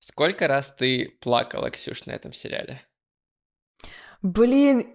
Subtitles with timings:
[0.00, 2.80] Сколько раз ты плакала, Ксюш, на этом сериале?
[4.22, 4.86] Блин,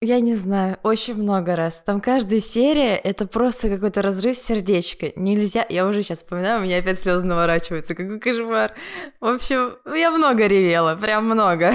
[0.00, 1.82] я не знаю, очень много раз.
[1.82, 5.12] Там каждая серия— это просто какой-то разрыв сердечка.
[5.16, 5.66] Нельзя...
[5.68, 7.94] Я уже сейчас вспоминаю, у меня опять слезы наворачиваются.
[7.94, 8.74] Какой кошмар.
[9.20, 11.74] В общем, я много ревела, прям много.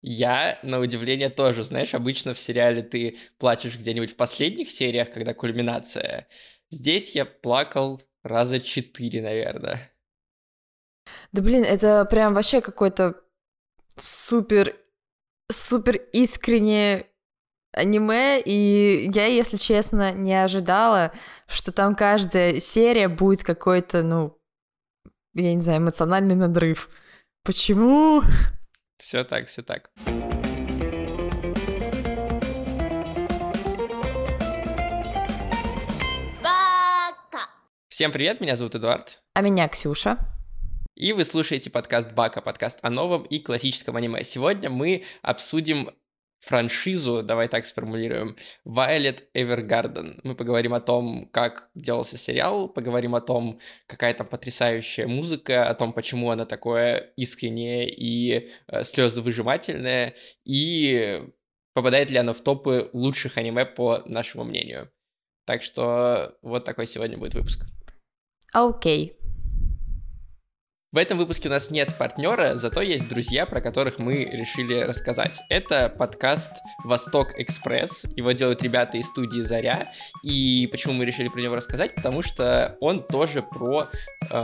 [0.00, 1.64] Я, на удивление, тоже.
[1.64, 6.28] Знаешь, обычно в сериале ты плачешь где-нибудь в последних сериях, когда кульминация.
[6.70, 9.92] Здесь я плакал раза четыре, наверное.
[11.32, 13.14] Да блин, это прям вообще какой-то
[13.96, 14.74] супер,
[15.50, 17.06] супер искреннее
[17.72, 21.12] аниме, и я, если честно, не ожидала,
[21.46, 24.38] что там каждая серия будет какой-то, ну,
[25.34, 26.88] я не знаю, эмоциональный надрыв.
[27.44, 28.22] Почему?
[28.98, 29.90] Все так, все так.
[37.88, 39.20] Всем привет, меня зовут Эдуард.
[39.34, 40.18] А меня Ксюша.
[40.98, 44.24] И вы слушаете подкаст Бака, подкаст о новом и классическом аниме.
[44.24, 45.90] Сегодня мы обсудим
[46.40, 48.36] франшизу, давай так сформулируем,
[48.66, 50.18] Violet Evergarden.
[50.24, 55.74] Мы поговорим о том, как делался сериал, поговорим о том, какая там потрясающая музыка, о
[55.76, 61.22] том, почему она такое искреннее и э, слезовыжимательное, и
[61.74, 64.90] попадает ли она в топы лучших аниме по нашему мнению.
[65.46, 67.66] Так что вот такой сегодня будет выпуск.
[68.52, 69.12] Окей.
[69.12, 69.17] Okay.
[70.90, 75.38] В этом выпуске у нас нет партнера, зато есть друзья, про которых мы решили рассказать.
[75.50, 78.06] Это подкаст «Восток Экспресс».
[78.16, 79.92] Его делают ребята из студии «Заря».
[80.24, 81.94] И почему мы решили про него рассказать?
[81.94, 83.88] Потому что он тоже про
[84.30, 84.34] э,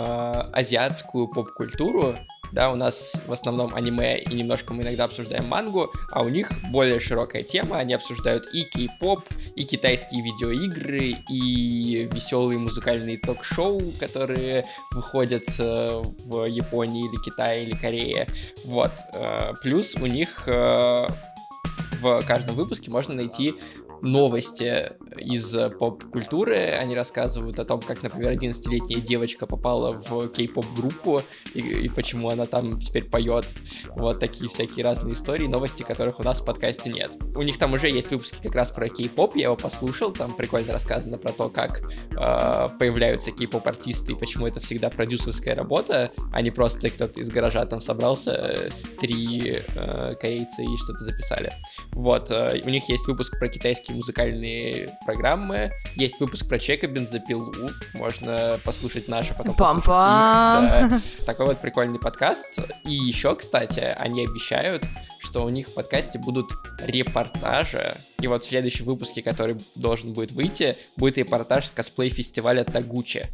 [0.52, 2.14] азиатскую поп-культуру,
[2.52, 6.50] да, у нас в основном аниме и немножко мы иногда обсуждаем мангу, а у них
[6.70, 9.24] более широкая тема, они обсуждают и кей-поп,
[9.56, 17.74] и китайские видеоигры, и веселые музыкальные ток-шоу, которые выходят э, в Японии или Китае или
[17.74, 18.26] Корее,
[18.64, 18.92] вот.
[19.12, 21.06] Э, плюс у них э,
[22.00, 23.54] в каждом выпуске можно найти
[24.04, 26.56] новости из поп-культуры.
[26.56, 31.22] Они рассказывают о том, как, например, 11-летняя девочка попала в кей-поп-группу
[31.54, 33.46] и, и почему она там теперь поет.
[33.96, 37.10] Вот такие всякие разные истории, новости, которых у нас в подкасте нет.
[37.34, 40.72] У них там уже есть выпуски как раз про кей-поп, я его послушал, там прикольно
[40.72, 46.50] рассказано про то, как э, появляются кей-поп-артисты и почему это всегда продюсерская работа, а не
[46.50, 48.70] просто кто-то из гаража там собрался, э,
[49.00, 51.52] три э, корейца и что-то записали.
[51.92, 55.72] Вот, э, у них есть выпуск про китайский музыкальные программы.
[55.96, 57.52] Есть выпуск про Чека Бензопилу,
[57.94, 60.88] можно послушать наши, потом Пам -пам.
[60.88, 61.00] Да.
[61.26, 62.58] Такой вот прикольный подкаст.
[62.84, 64.84] И еще, кстати, они обещают,
[65.20, 66.50] что у них в подкасте будут
[66.86, 67.94] репортажи.
[68.20, 73.26] И вот в следующем выпуске, который должен будет выйти, будет репортаж с косплей-фестиваля Тагучи.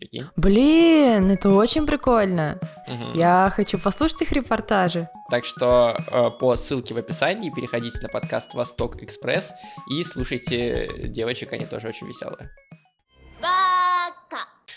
[0.00, 0.24] Прикинь?
[0.34, 2.58] Блин, это очень прикольно.
[2.88, 3.18] Угу.
[3.18, 5.10] Я хочу послушать их репортажи.
[5.30, 9.52] Так что э, по ссылке в описании переходите на подкаст Восток Экспресс
[9.90, 12.50] и слушайте девочек, они тоже очень веселые.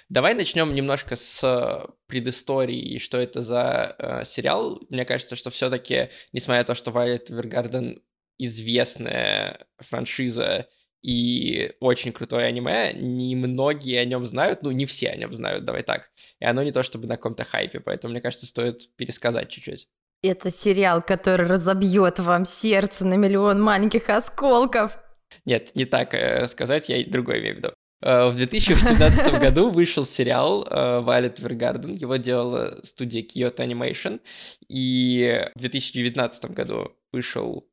[0.09, 4.81] Давай начнем немножко с э, предыстории, что это за э, сериал.
[4.89, 8.01] Мне кажется, что все-таки, несмотря на то, что Violet Evergarden
[8.37, 10.67] известная франшиза,
[11.03, 15.83] и очень крутое аниме, немногие о нем знают, ну, не все о нем знают, давай
[15.83, 16.11] так.
[16.39, 19.87] И оно не то чтобы на каком-то хайпе, поэтому, мне кажется, стоит пересказать чуть-чуть.
[20.23, 24.97] Это сериал, который разобьет вам сердце на миллион маленьких осколков.
[25.43, 27.73] Нет, не так э, сказать, я другой имею в виду.
[28.01, 34.21] Э, в 2018 году вышел сериал э, Violet Evergarden, его делала студия Kyoto Animation,
[34.69, 37.67] и в 2019 году вышел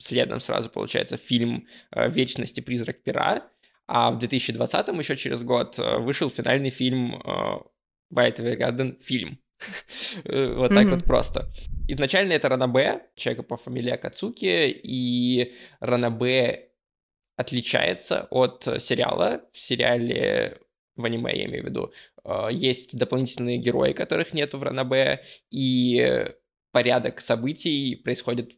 [0.00, 3.48] следом сразу, получается, фильм э, «Вечность и призрак пера»,
[3.86, 7.22] а в 2020-м, еще через год, э, вышел финальный фильм
[8.10, 9.38] «Вайт э, Гарден» фильм.
[10.24, 11.50] Вот так вот просто.
[11.86, 16.70] Изначально это Ранабе, человека по фамилии Акацуки, и Ранабе
[17.36, 19.42] отличается от сериала.
[19.52, 20.58] В сериале
[20.96, 21.92] в аниме, я имею в виду,
[22.50, 26.32] есть дополнительные герои, которых нету в Ранабе, и
[26.72, 28.52] порядок событий происходит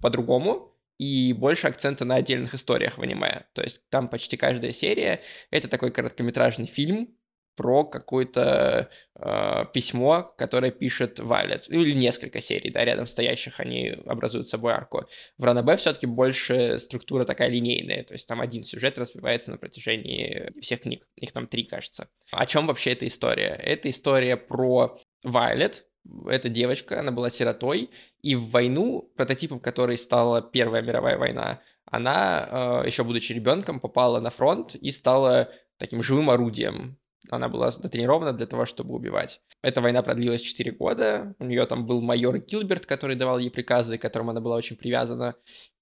[0.00, 3.46] по-другому, и больше акцента на отдельных историях в аниме.
[3.52, 7.14] То есть там почти каждая серия— это такой короткометражный фильм
[7.58, 11.64] про какое-то э, письмо, которое пишет Вайлет.
[11.68, 15.08] Ну, или несколько серий, да, рядом стоящих, они образуют собой арку.
[15.38, 20.52] В Ранабе все-таки больше структура такая линейная, то есть там один сюжет развивается на протяжении
[20.60, 21.04] всех книг.
[21.16, 22.08] Их там три, кажется.
[22.30, 23.58] О чем вообще эта история?
[23.60, 25.87] Это история про Вайлет,
[26.26, 27.90] эта девочка, она была сиротой,
[28.22, 34.20] и в войну, прототипом которой стала Первая мировая война, она, э, еще будучи ребенком, попала
[34.20, 36.98] на фронт и стала таким живым орудием
[37.30, 39.40] она была натренирована для того, чтобы убивать.
[39.62, 41.34] Эта война продлилась 4 года.
[41.38, 44.76] У нее там был майор Гилберт, который давал ей приказы, к которым она была очень
[44.76, 45.34] привязана.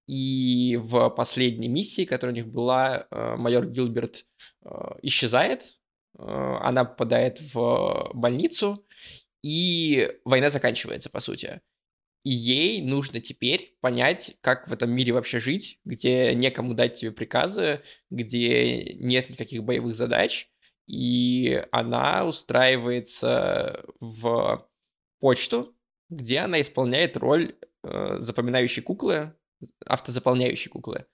[0.06, 4.24] И в последней миссии, которая у них была, э, майор Гилберт
[4.64, 4.68] э,
[5.02, 5.76] исчезает.
[6.18, 8.86] Она попадает в больницу,
[9.46, 11.60] и война заканчивается, по сути.
[12.24, 17.12] И ей нужно теперь понять, как в этом мире вообще жить, где некому дать тебе
[17.12, 20.50] приказы, где нет никаких боевых задач,
[20.88, 24.68] и она устраивается в
[25.20, 25.76] почту,
[26.10, 27.54] где она исполняет роль
[27.84, 29.32] э, запоминающей куклы,
[29.84, 31.06] автозаполняющей куклы.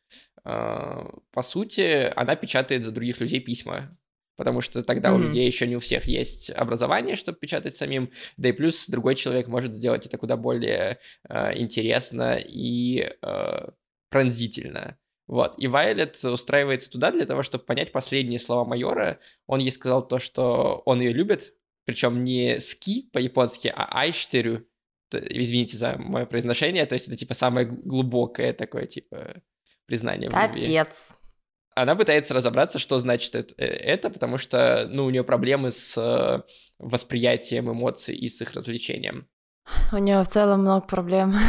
[0.47, 3.95] Э, по сути, она печатает за других людей письма,
[4.37, 5.15] потому что тогда mm-hmm.
[5.15, 9.15] у людей еще не у всех есть образование, чтобы печатать самим, да и плюс другой
[9.15, 10.99] человек может сделать это куда более
[11.29, 13.69] э, интересно и э,
[14.11, 14.99] пронзительно.
[15.27, 15.55] Вот.
[15.57, 19.19] И Вайлет устраивается туда для того, чтобы понять последние слова майора.
[19.47, 21.55] Он ей сказал то, что он ее любит,
[21.85, 24.67] причем не ски по-японски, а айштерю.
[25.11, 29.43] Извините за мое произношение, то есть это типа самое глубокое такое типа
[29.87, 30.75] признание в любви.
[30.75, 31.15] Капец.
[31.75, 35.97] Она пытается разобраться, что значит это, э, это, потому что, ну, у нее проблемы с
[35.97, 36.43] э,
[36.79, 39.29] восприятием эмоций и с их развлечением.
[39.93, 41.33] У нее в целом много проблем.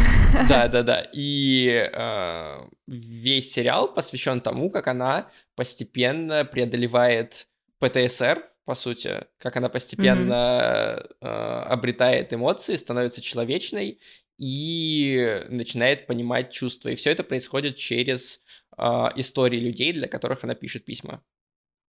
[0.50, 1.08] Да, да, да.
[1.14, 7.48] И э, весь сериал посвящен тому, как она постепенно преодолевает
[7.80, 11.16] ПТСР, по сути, как она постепенно mm-hmm.
[11.22, 14.00] э, обретает эмоции, становится человечной
[14.40, 16.90] и начинает понимать чувства.
[16.90, 18.42] И все это происходит через
[18.78, 18.84] э,
[19.16, 21.22] истории людей, для которых она пишет письма.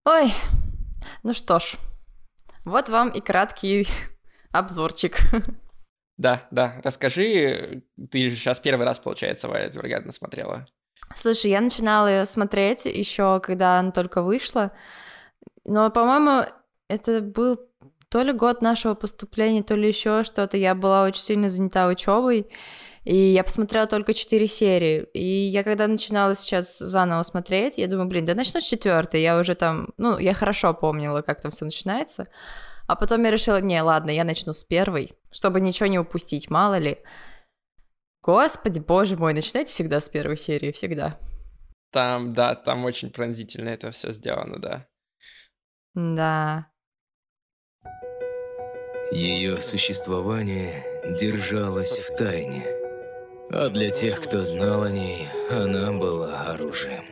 [0.05, 0.31] Ой,
[1.23, 1.75] ну что ж,
[2.65, 3.87] вот вам и краткий
[4.51, 5.19] обзорчик.
[6.17, 10.67] Да, да, расскажи, ты же сейчас первый раз, получается, Вайолет Эвергарден смотрела.
[11.15, 14.71] Слушай, я начинала ее смотреть еще, когда она только вышла,
[15.65, 16.45] но, по-моему,
[16.87, 17.59] это был
[18.09, 20.57] то ли год нашего поступления, то ли еще что-то.
[20.57, 22.51] Я была очень сильно занята учебой,
[23.03, 25.07] и я посмотрела только четыре серии.
[25.13, 29.21] И я когда начинала сейчас заново смотреть, я думаю, блин, да начну с четвертой.
[29.21, 32.27] Я уже там, ну, я хорошо помнила, как там все начинается.
[32.87, 36.77] А потом я решила, не, ладно, я начну с первой, чтобы ничего не упустить, мало
[36.77, 36.99] ли.
[38.21, 41.17] Господи, боже мой, начинайте всегда с первой серии, всегда.
[41.91, 44.87] Там, да, там очень пронзительно это все сделано, да.
[45.95, 46.67] Да.
[49.11, 50.85] Ее существование
[51.19, 52.80] держалось в тайне,
[53.53, 57.03] а для тех, кто знал о ней, она была оружием.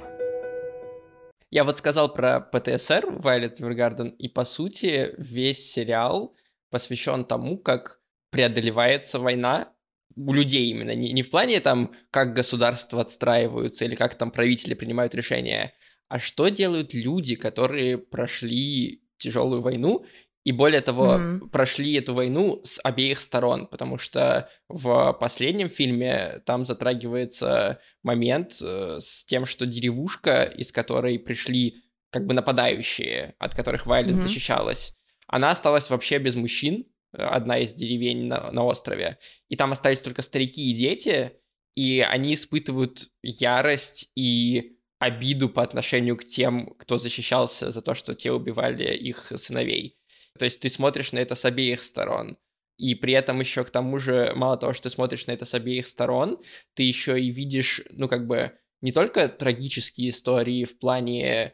[1.51, 6.35] Я вот сказал про ПТСР Вайлет Эвергарден, и по сути весь сериал
[6.69, 7.99] посвящен тому, как
[8.31, 9.73] преодолевается война
[10.15, 14.75] у людей именно, не, не в плане там, как государства отстраиваются или как там правители
[14.75, 15.73] принимают решения,
[16.07, 20.05] а что делают люди, которые прошли тяжелую войну
[20.49, 21.49] и более того, mm-hmm.
[21.49, 28.97] прошли эту войну с обеих сторон, потому что в последнем фильме там затрагивается момент э,
[28.99, 34.27] с тем, что деревушка, из которой пришли как бы нападающие, от которых Вайлет mm-hmm.
[34.27, 34.95] защищалась,
[35.27, 39.19] она осталась вообще без мужчин, э, одна из деревень на, на острове,
[39.49, 41.33] и там остались только старики и дети,
[41.75, 48.15] и они испытывают ярость и обиду по отношению к тем, кто защищался за то, что
[48.15, 49.99] те убивали их сыновей.
[50.37, 52.37] То есть ты смотришь на это с обеих сторон.
[52.77, 55.53] И при этом еще к тому же, мало того, что ты смотришь на это с
[55.53, 56.41] обеих сторон,
[56.75, 61.53] ты еще и видишь, ну, как бы, не только трагические истории в плане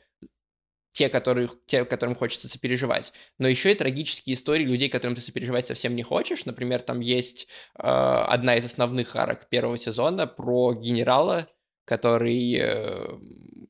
[0.95, 5.67] те, которые, те, которым хочется сопереживать, но еще и трагические истории людей, которым ты сопереживать
[5.67, 6.45] совсем не хочешь.
[6.45, 7.47] Например, там есть
[7.77, 11.49] э, одна из основных арок первого сезона про генерала,
[11.83, 13.19] который, э,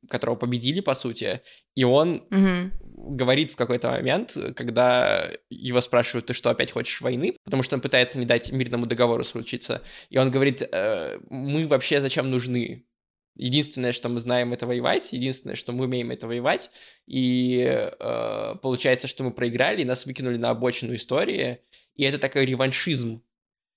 [0.08, 1.42] которого победили, по сути,
[1.74, 2.85] и он mm-hmm.
[3.06, 7.38] Говорит в какой-то момент, когда его спрашивают, ты что, опять хочешь войны?
[7.44, 9.82] Потому что он пытается не дать мирному договору случиться.
[10.10, 12.86] И он говорит, э, мы вообще зачем нужны?
[13.36, 15.12] Единственное, что мы знаем, это воевать.
[15.14, 16.72] Единственное, что мы умеем, это воевать.
[17.06, 21.60] И э, получается, что мы проиграли, нас выкинули на обочину истории.
[21.96, 23.22] И это такой реваншизм.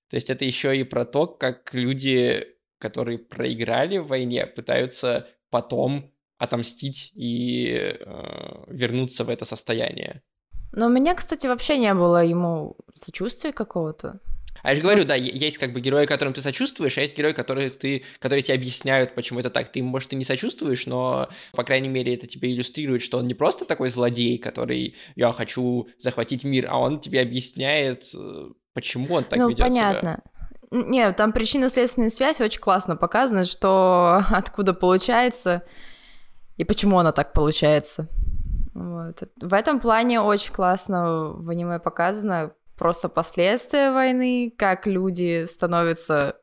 [0.09, 6.11] То есть это еще и про то, как люди которые проиграли в войне, пытаются потом
[6.39, 10.23] отомстить и э, вернуться в это состояние.
[10.71, 14.19] Но у меня, кстати, вообще не было ему сочувствия какого-то.
[14.61, 17.31] А я же говорю, да, есть как бы герои, которым ты сочувствуешь, а есть герои,
[17.33, 19.71] которые, ты, которые тебе объясняют, почему это так.
[19.71, 23.33] Ты, может, и не сочувствуешь, но, по крайней мере, это тебе иллюстрирует, что он не
[23.33, 29.23] просто такой злодей, который «я хочу захватить мир», а он тебе объясняет, э, почему он
[29.23, 30.21] так ну, ведет понятно.
[30.21, 30.23] себя.
[30.71, 35.63] Не, там причинно-следственная связь очень классно показана, что откуда получается
[36.59, 38.09] и почему она так получается.
[38.73, 39.23] Вот.
[39.37, 46.35] В этом плане очень классно в аниме показано просто последствия войны, как люди становятся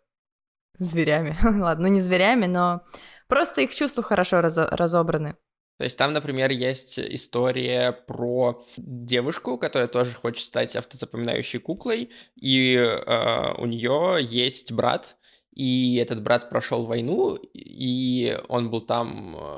[0.79, 1.37] зверями.
[1.45, 2.81] Ладно, ну не зверями, но
[3.29, 5.37] просто их чувства хорошо раз разобраны.
[5.77, 12.73] То есть там, например, есть история про девушку, которая тоже хочет стать автозапоминающей куклой, и
[12.75, 15.19] э, у нее есть брат,
[15.57, 19.56] и этот брат прошел войну, и он был там э,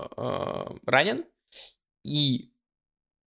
[0.85, 1.25] ранен,
[2.05, 2.53] и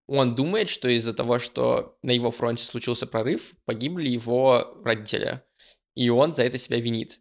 [0.07, 5.43] он думает, что из-за того, что на его фронте случился прорыв, погибли его родители,
[5.95, 7.21] и он за это себя винит.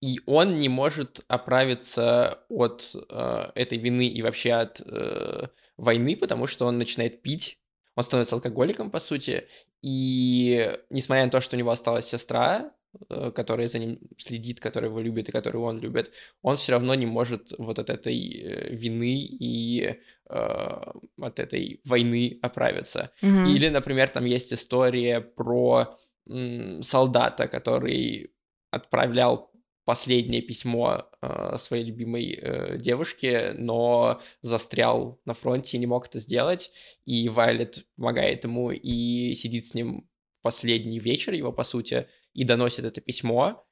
[0.00, 6.46] И он не может оправиться от э, этой вины и вообще от э, войны, потому
[6.46, 7.60] что он начинает пить,
[7.94, 9.48] он становится алкоголиком, по сути,
[9.82, 12.72] и несмотря на то, что у него осталась сестра,
[13.08, 16.12] э, которая за ним следит, которая его любит и которую он любит,
[16.42, 19.96] он все равно не может вот от этой э, вины и
[20.28, 23.10] э, от этой войны оправиться.
[23.22, 23.48] Mm-hmm.
[23.48, 25.96] Или, например, там есть история про
[26.28, 28.30] м, солдата, который
[28.70, 29.50] отправлял
[29.86, 36.18] последнее письмо э, своей любимой э, девушке, но застрял на фронте и не мог это
[36.18, 36.72] сделать.
[37.04, 40.08] И Вайлет помогает ему и сидит с ним
[40.42, 43.66] последний вечер его, по сути, и доносит это письмо.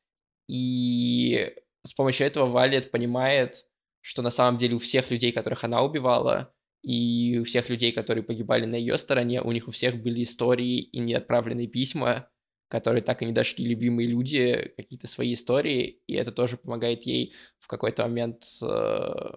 [0.48, 3.66] И с помощью этого Вайлет понимает,
[4.00, 6.52] что на самом деле у всех людей, которых она убивала,
[6.82, 10.80] и у всех людей, которые погибали на ее стороне, у них у всех были истории
[10.80, 12.30] и неотправленные письма,
[12.68, 17.34] которые так и не дошли любимые люди, какие-то свои истории, и это тоже помогает ей
[17.58, 19.30] в какой-то момент э,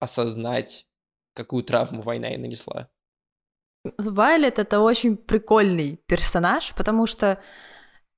[0.00, 0.86] осознать,
[1.34, 2.90] какую травму война ей нанесла.
[3.98, 7.42] Вайлет— это очень прикольный персонаж, потому что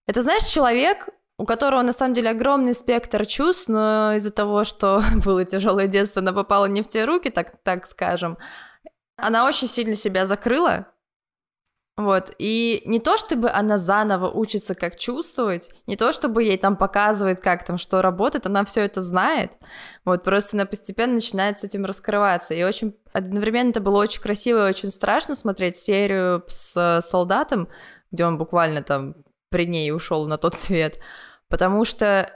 [0.07, 1.09] это, знаешь, человек,
[1.39, 6.21] у которого на самом деле огромный спектр чувств, но из-за того, что было тяжелое детство,
[6.21, 8.39] она попала не в те руки, так, так скажем,
[9.17, 10.87] она очень сильно себя закрыла,
[11.97, 16.77] вот, и не то, чтобы она заново учится, как чувствовать, не то, чтобы ей там
[16.77, 19.53] показывает, как там что работает, она все это знает,
[20.05, 24.67] вот, просто она постепенно начинает с этим раскрываться, и очень, одновременно это было очень красиво
[24.67, 27.69] и очень страшно смотреть серию с солдатом,
[28.11, 29.15] где он буквально там
[29.51, 30.99] при ней ушел на тот свет,
[31.49, 32.31] потому что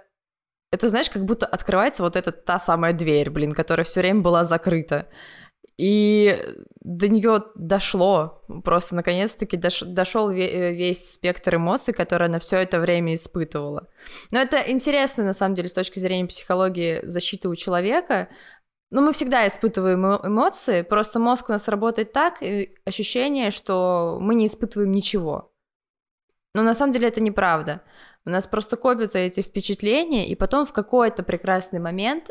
[0.71, 4.45] это, знаешь, как будто открывается вот эта та самая дверь, блин, которая все время была
[4.45, 5.09] закрыта.
[5.79, 6.37] И
[6.81, 13.15] до нее дошло, просто наконец-таки дош, дошел весь спектр эмоций, которые она все это время
[13.15, 13.89] испытывала.
[14.33, 18.29] Но это интересно, на самом деле, с точки зрения психологии защиты у человека.
[18.91, 22.43] Ну, мы всегда испытываем эмоции, просто мозг у нас работает так,
[22.85, 25.53] ощущение, что мы не испытываем ничего.
[26.59, 27.83] Но на самом деле это неправда.
[28.27, 32.31] У нас просто копятся эти впечатления, и потом в какой-то прекрасный момент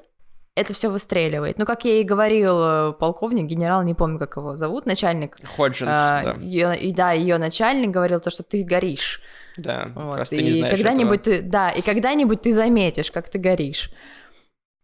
[0.53, 1.57] это все выстреливает.
[1.57, 5.37] Ну, как я и говорил, полковник, генерал, не помню, как его зовут, начальник.
[5.55, 6.33] Ходжинс, а, да.
[6.41, 9.21] Ее, и да, ее начальник говорил то, что ты горишь.
[9.55, 10.29] Да, вот.
[10.33, 11.37] и ты не знаешь когда-нибудь этого.
[11.37, 13.89] ты, да, и когда-нибудь ты заметишь, как ты горишь.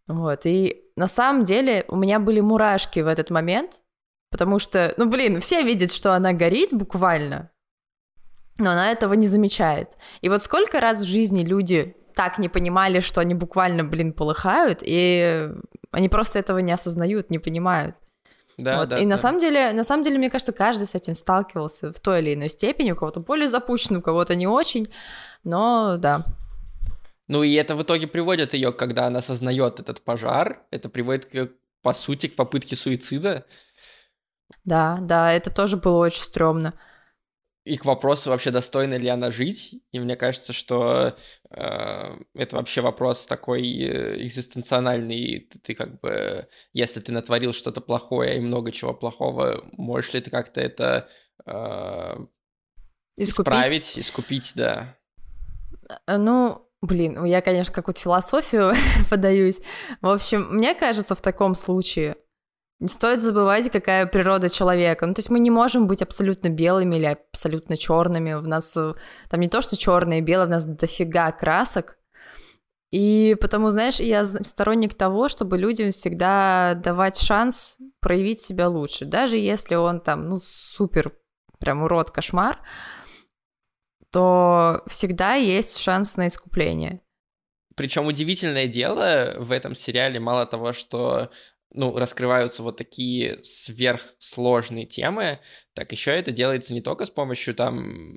[0.08, 3.82] Вот, и на самом деле у меня были мурашки в этот момент,
[4.32, 7.50] потому что, ну, блин, все видят, что она горит буквально,
[8.58, 9.98] но она этого не замечает.
[10.22, 14.80] И вот сколько раз в жизни люди так не понимали, что они буквально, блин, полыхают,
[14.84, 15.50] и
[15.92, 17.96] они просто этого не осознают, не понимают.
[18.58, 18.90] Да, вот.
[18.90, 18.98] да.
[18.98, 19.10] И да.
[19.10, 22.36] на самом деле, на самом деле, мне кажется, каждый с этим сталкивался в той или
[22.36, 24.88] иной степени, у кого-то более запущен, у кого-то не очень,
[25.44, 26.24] но да.
[27.28, 31.50] Ну и это в итоге приводит ее, когда она осознает этот пожар, это приводит, к,
[31.82, 33.46] по сути, к попытке суицида.
[34.66, 36.74] Да, да, это тоже было очень стрёмно
[37.66, 39.76] и к вопросу вообще достойна ли она жить.
[39.92, 41.16] И мне кажется, что
[41.50, 45.48] э, это вообще вопрос такой э, экзистенциональный.
[45.50, 50.22] Ты, ты как бы, если ты натворил что-то плохое и много чего плохого, можешь ли
[50.22, 51.08] ты как-то это
[51.46, 52.16] э,
[53.16, 53.54] искупить?
[53.54, 54.98] исправить, искупить, да?
[56.06, 58.74] Э, ну, блин, я, конечно, какую-то философию
[59.10, 59.62] подаюсь.
[60.02, 62.18] В общем, мне кажется, в таком случае
[62.84, 65.06] не стоит забывать, какая природа человека.
[65.06, 68.34] Ну, то есть мы не можем быть абсолютно белыми или абсолютно черными.
[68.34, 68.94] В нас э,
[69.30, 71.98] там не то, что черное и белое, в нас дофига красок.
[72.92, 79.06] И потому, знаешь, я сторонник того, чтобы людям всегда давать шанс проявить себя лучше.
[79.06, 81.14] Даже если он там, ну, супер,
[81.60, 82.60] прям урод, кошмар,
[84.12, 87.00] то всегда есть шанс на искупление.
[87.76, 91.32] Причем удивительное дело в этом сериале, мало того, что
[91.74, 95.40] ну, раскрываются вот такие сверхсложные темы,
[95.74, 98.16] так еще это делается не только с помощью там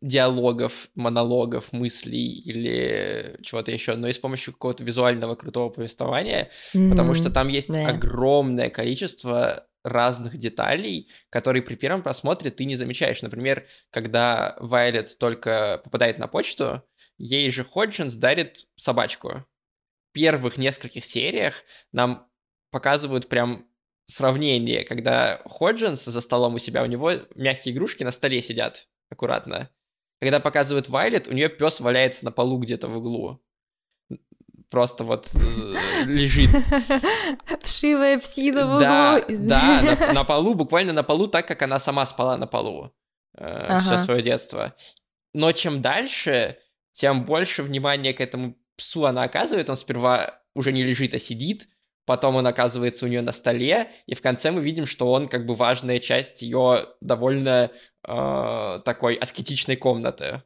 [0.00, 6.90] диалогов, монологов, мыслей или чего-то еще, но и с помощью какого-то визуального крутого повествования, mm-hmm.
[6.90, 7.88] потому что там есть да.
[7.88, 13.22] огромное количество разных деталей, которые при первом просмотре ты не замечаешь.
[13.22, 16.82] Например, когда Вайлет только попадает на почту,
[17.18, 19.44] ей же Ходжинс дарит собачку.
[20.16, 22.26] Первых нескольких сериях нам
[22.70, 23.66] показывают прям
[24.06, 29.68] сравнение, когда Ходжинс за столом у себя, у него мягкие игрушки на столе сидят аккуратно.
[30.18, 33.44] Когда показывают Вайлет, у нее пес валяется на полу где-то в углу.
[34.70, 35.74] Просто вот э,
[36.06, 36.48] лежит.
[37.60, 39.36] Вшивая псина в да, углу.
[39.46, 42.90] Да, на, на полу, буквально на полу, так как она сама спала на полу
[43.36, 43.80] э, ага.
[43.80, 44.74] все свое детство.
[45.34, 46.56] Но чем дальше,
[46.92, 49.70] тем больше внимания к этому псу она оказывает.
[49.70, 51.68] Он сперва уже не лежит, а сидит,
[52.06, 55.44] потом он оказывается у нее на столе, и в конце мы видим, что он как
[55.44, 57.70] бы важная часть ее довольно
[58.06, 60.42] э, такой аскетичной комнаты.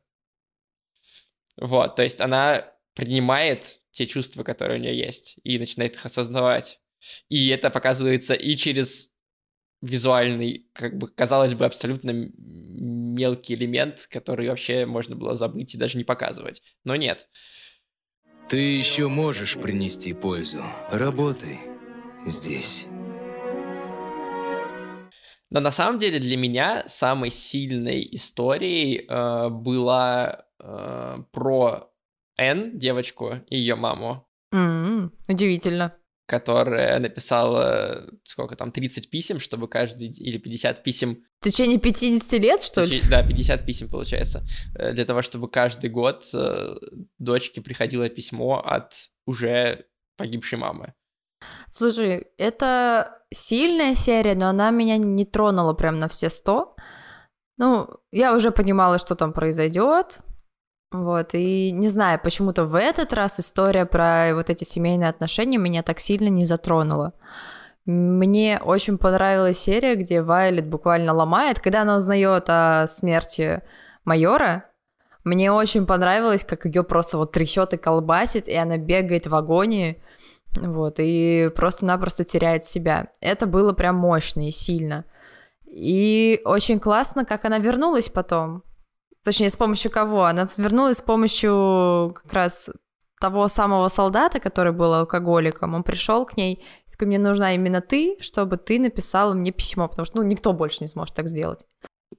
[1.57, 6.81] Вот, то есть она принимает те чувства, которые у нее есть, и начинает их осознавать.
[7.29, 9.11] И это показывается и через
[9.83, 15.97] визуальный, как бы, казалось бы, абсолютно мелкий элемент, который вообще можно было забыть и даже
[15.99, 16.63] не показывать.
[16.85, 17.29] Но нет.
[18.51, 20.65] Ты еще можешь принести пользу.
[20.91, 21.61] Работай
[22.27, 22.85] здесь.
[25.51, 31.93] Но на самом деле для меня самой сильной историей э, была э, про
[32.39, 34.29] Н, девочку, и ее маму.
[34.53, 35.11] Mm-hmm.
[35.29, 35.95] Удивительно
[36.31, 41.25] которая написала, сколько там, 30 писем, чтобы каждый, или 50 писем...
[41.41, 43.03] В течение 50 лет, что ли?
[43.09, 44.43] Да, 50 писем, получается.
[44.75, 46.75] Э, для того, чтобы каждый год э,
[47.19, 48.93] дочке приходило письмо от
[49.27, 49.87] уже
[50.19, 50.93] погибшей мамы.
[51.71, 56.77] Слушай, это сильная серия, но она меня не тронула прям на все сто.
[57.57, 60.21] Ну, я уже понимала, что там произойдет,
[60.93, 65.83] вот, и не знаю, почему-то в этот раз история про вот эти семейные отношения меня
[65.83, 67.15] так сильно не затронула.
[67.87, 73.63] Мне очень понравилась серия, где Вайлет буквально ломает, когда она узнает о смерти
[74.05, 74.65] майора.
[75.25, 80.03] Мне очень понравилось, как ее просто вот трясет и колбасит, и она бегает в агонии,
[80.57, 83.09] вот, и просто-напросто теряет себя.
[83.21, 85.05] Это было прям мощно и сильно.
[85.67, 88.65] И очень классно, как она вернулась потом.
[89.23, 90.25] Точнее, с помощью кого?
[90.25, 92.71] Она вернулась с помощью как раз
[93.21, 95.75] того самого солдата, который был алкоголиком.
[95.75, 96.65] Он пришел к ней,
[97.01, 100.79] такой, мне нужна именно ты, чтобы ты написала мне письмо, потому что, ну, никто больше
[100.81, 101.67] не сможет так сделать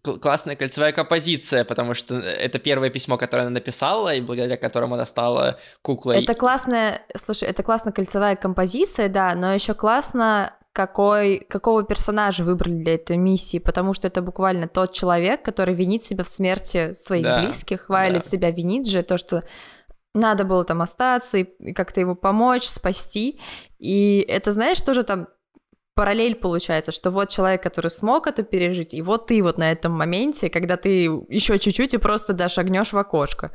[0.03, 5.05] классная кольцевая композиция, потому что это первое письмо, которое она написала, и благодаря которому она
[5.05, 6.23] стала куклой.
[6.23, 12.81] Это классная, слушай, это классная кольцевая композиция, да, но еще классно какой, какого персонажа выбрали
[12.81, 17.23] для этой миссии, потому что это буквально тот человек, который винит себя в смерти своих
[17.23, 18.27] да, близких, Вайлет да.
[18.27, 19.43] себя винит же, то, что
[20.13, 23.39] надо было там остаться и как-то его помочь, спасти.
[23.79, 25.27] И это, знаешь, тоже там
[25.95, 29.91] параллель получается, что вот человек, который смог это пережить, и вот ты вот на этом
[29.91, 33.51] моменте, когда ты еще чуть-чуть и просто да, шагнешь в окошко.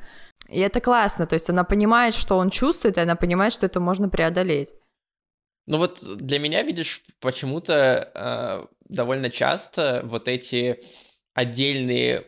[0.49, 3.81] И это классно, то есть она понимает, что он чувствует, и она понимает, что это
[3.81, 4.75] можно преодолеть.
[5.67, 10.81] Ну вот для меня, видишь, почему-то э, довольно часто вот эти
[11.35, 12.25] отдельные,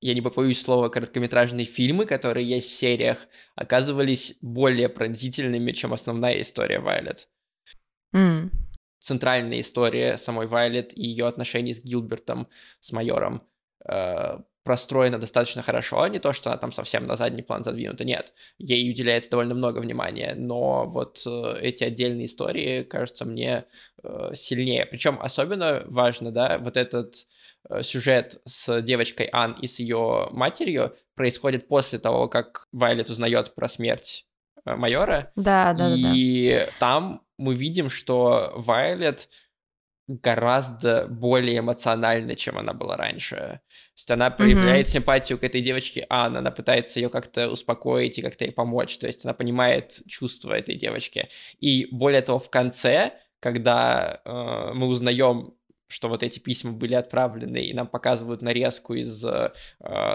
[0.00, 3.18] я не побоюсь слова, короткометражные фильмы, которые есть в сериях,
[3.54, 7.28] оказывались более пронзительными, чем основная история Вайлет.
[8.14, 8.50] Mm.
[9.00, 12.48] Центральная история самой Вайлет и ее отношений с Гилбертом,
[12.80, 13.42] с майором,
[13.88, 18.04] э, простроена достаточно хорошо, а не то, что она там совсем на задний план задвинута,
[18.04, 18.34] нет.
[18.58, 23.64] Ей уделяется довольно много внимания, но вот э, эти отдельные истории кажутся мне
[24.02, 24.84] э, сильнее.
[24.84, 27.14] Причем особенно важно, да, вот этот
[27.82, 33.68] сюжет с девочкой Ан и с ее матерью происходит после того, как Вайлет узнает про
[33.68, 34.26] смерть
[34.64, 35.32] э, майора.
[35.36, 36.12] Да, да, и да.
[36.14, 39.28] И там мы видим, что Вайлет
[40.08, 43.36] гораздо более эмоциональна, чем она была раньше.
[43.36, 44.90] То есть она проявляет mm-hmm.
[44.90, 49.06] симпатию к этой девочке Анна, она пытается ее как-то успокоить и как-то ей помочь, то
[49.06, 51.28] есть она понимает чувства этой девочки.
[51.60, 55.57] И более того, в конце, когда э, мы узнаем
[55.88, 59.50] что вот эти письма были отправлены, и нам показывают нарезку из э,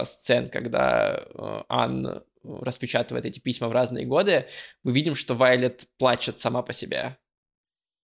[0.03, 4.47] сцен, когда э, Ан распечатывает эти письма в разные годы,
[4.83, 7.17] мы видим, что Вайлет плачет сама по себе.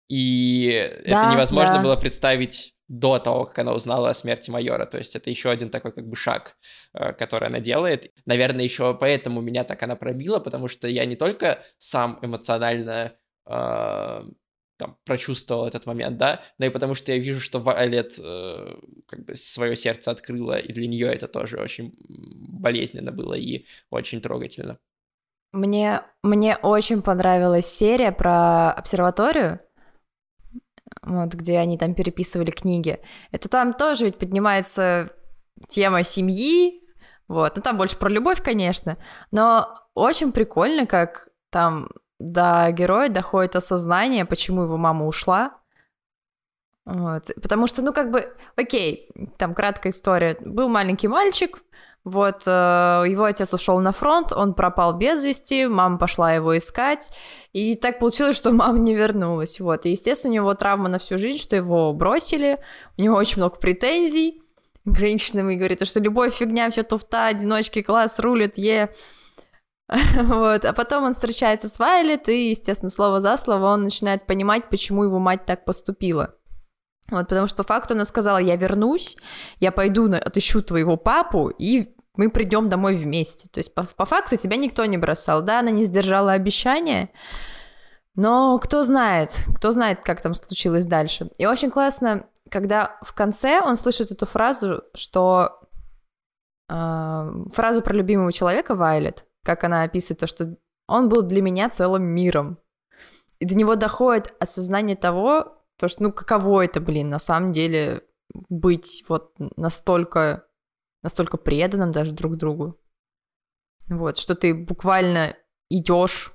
[0.08, 1.82] И да, это невозможно да.
[1.82, 4.84] было представить до того, как она узнала о смерти майора.
[4.84, 6.56] То есть это еще один такой как бы шаг,
[6.92, 8.12] э, который она делает.
[8.26, 13.14] Наверное, еще поэтому меня так она пробила, потому что я не только сам эмоционально
[13.46, 14.20] э,
[14.82, 18.74] там, прочувствовал этот момент, да, но и потому что я вижу, что Вайлет э,
[19.06, 24.20] как бы свое сердце открыла, и для нее это тоже очень болезненно было и очень
[24.20, 24.78] трогательно.
[25.52, 29.60] Мне, мне очень понравилась серия про обсерваторию,
[31.02, 32.98] вот, где они там переписывали книги.
[33.30, 35.10] Это там тоже ведь поднимается
[35.68, 36.82] тема семьи,
[37.28, 38.96] вот, ну там больше про любовь, конечно,
[39.30, 41.88] но очень прикольно, как там
[42.22, 45.58] до героя доходит осознание, почему его мама ушла.
[46.84, 47.30] Вот.
[47.40, 49.08] Потому что, ну, как бы, окей,
[49.38, 50.36] там краткая история.
[50.40, 51.62] Был маленький мальчик,
[52.04, 52.50] вот, э,
[53.06, 57.12] его отец ушел на фронт, он пропал без вести, мама пошла его искать,
[57.52, 59.86] и так получилось, что мама не вернулась, вот.
[59.86, 62.58] И, естественно, у него травма на всю жизнь, что его бросили,
[62.98, 64.42] у него очень много претензий
[64.84, 68.92] к женщинам, и говорит, что любовь фигня, все туфта, одиночки, класс рулит, е...
[70.22, 70.64] Вот.
[70.64, 75.04] А потом он встречается с Вайлет, и, естественно, слово за слово он начинает понимать, почему
[75.04, 76.34] его мать так поступила.
[77.10, 79.16] Вот, потому что по факту она сказала, я вернусь,
[79.60, 83.48] я пойду на, отыщу твоего папу, и мы придем домой вместе.
[83.48, 87.10] То есть по, по факту тебя никто не бросал, да, она не сдержала обещания,
[88.14, 91.30] но кто знает, кто знает, как там случилось дальше.
[91.38, 95.60] И очень классно, когда в конце он слышит эту фразу, что
[96.68, 101.68] э, фразу про любимого человека Вайлет, как она описывает то, что он был для меня
[101.70, 102.58] целым миром.
[103.38, 108.02] И до него доходит осознание того, то, что, ну, каково это, блин, на самом деле
[108.48, 110.46] быть вот настолько,
[111.02, 112.78] настолько преданным даже друг другу.
[113.88, 115.36] Вот, что ты буквально
[115.68, 116.32] идешь,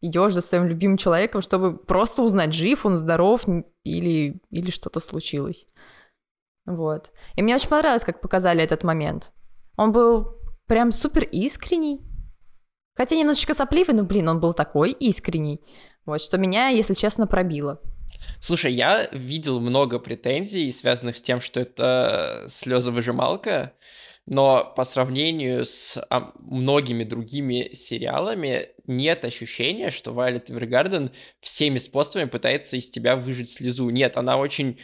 [0.00, 3.44] идешь за своим любимым человеком, чтобы просто узнать, жив он, здоров
[3.82, 5.66] или, или что-то случилось.
[6.64, 7.12] Вот.
[7.34, 9.32] И мне очень понравилось, как показали этот момент.
[9.76, 10.37] Он был
[10.68, 12.00] прям супер искренний.
[12.94, 15.60] Хотя немножечко сопливый, но, блин, он был такой искренний.
[16.04, 17.80] Вот, что меня, если честно, пробило.
[18.40, 23.74] Слушай, я видел много претензий, связанных с тем, что это слезовыжималка,
[24.26, 32.28] но по сравнению с а, многими другими сериалами нет ощущения, что Вайлет Эвергарден всеми способами
[32.28, 33.88] пытается из тебя выжить слезу.
[33.90, 34.80] Нет, она очень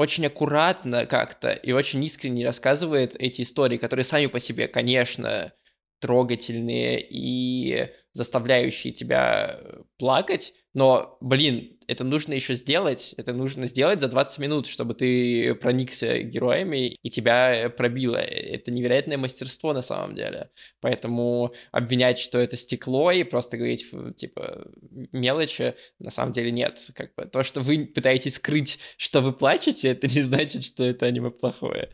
[0.00, 5.52] очень аккуратно как-то и очень искренне рассказывает эти истории, которые сами по себе, конечно,
[6.00, 13.98] трогательные и заставляющие тебя э, плакать, но, блин, это нужно еще сделать, это нужно сделать
[14.00, 18.16] за 20 минут, чтобы ты проникся героями и тебя пробило.
[18.16, 20.50] Это невероятное мастерство на самом деле.
[20.80, 23.84] Поэтому обвинять, что это стекло и просто говорить,
[24.16, 24.68] типа,
[25.10, 26.78] мелочи, на самом деле нет.
[26.94, 31.06] Как бы то, что вы пытаетесь скрыть, что вы плачете, это не значит, что это
[31.06, 31.90] аниме плохое.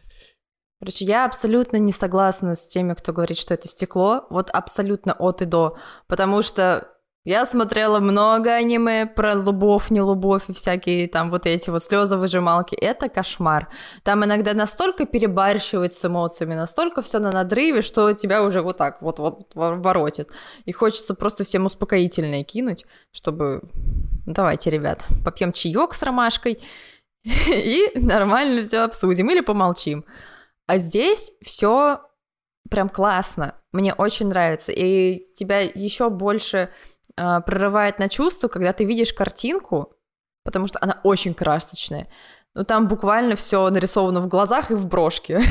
[0.78, 4.26] Короче, я абсолютно не согласна с теми, кто говорит, что это стекло.
[4.28, 5.78] Вот абсолютно от и до.
[6.06, 6.95] Потому что
[7.26, 12.16] я смотрела много аниме про любовь, не любовь и всякие там вот эти вот слезы
[12.16, 12.76] выжималки.
[12.76, 13.68] Это кошмар.
[14.04, 19.02] Там иногда настолько перебарщивать с эмоциями, настолько все на надрыве, что тебя уже вот так
[19.02, 20.30] вот, вот воротит.
[20.66, 23.60] И хочется просто всем успокоительное кинуть, чтобы...
[24.24, 26.60] Ну, давайте, ребят, попьем чаек с ромашкой
[27.24, 30.04] и нормально все обсудим или помолчим.
[30.68, 32.02] А здесь все
[32.70, 33.56] прям классно.
[33.72, 34.70] Мне очень нравится.
[34.70, 36.70] И тебя еще больше
[37.16, 39.94] э, прорывает на чувство, когда ты видишь картинку,
[40.44, 42.08] потому что она очень красочная.
[42.54, 45.40] Ну, там буквально все нарисовано в глазах и в брошке.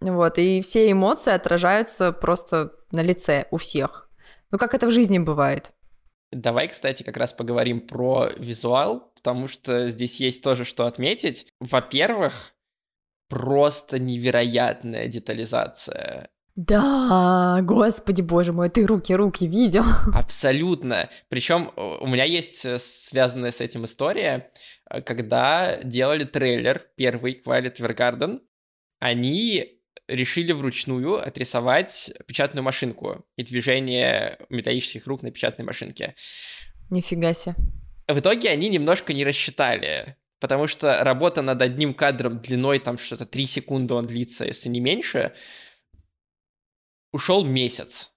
[0.00, 4.08] Вот, и все эмоции отражаются просто на лице у всех.
[4.52, 5.72] Ну, как это в жизни бывает.
[6.30, 11.48] Давай, кстати, как раз поговорим про визуал, потому что здесь есть тоже что отметить.
[11.58, 12.52] Во-первых,
[13.28, 19.84] просто невероятная детализация да, господи боже мой, ты руки-руки видел.
[20.12, 21.08] Абсолютно.
[21.28, 24.50] Причем у меня есть э, связанная с этим история,
[24.90, 28.40] э, когда делали трейлер первый Quiet Evergarden,
[28.98, 36.16] они решили вручную отрисовать печатную машинку и движение металлических рук на печатной машинке.
[36.90, 37.54] Нифига себе.
[38.08, 43.26] В итоге они немножко не рассчитали, потому что работа над одним кадром длиной там что-то
[43.26, 45.34] 3 секунды он длится, если не меньше,
[47.12, 48.12] ушел месяц.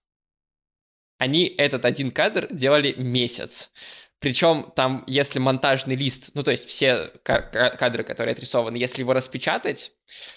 [1.17, 3.71] Они этот один кадр делали месяц.
[4.19, 9.93] Причем там, если монтажный лист, ну то есть все кадры, которые отрисованы, если его распечатать,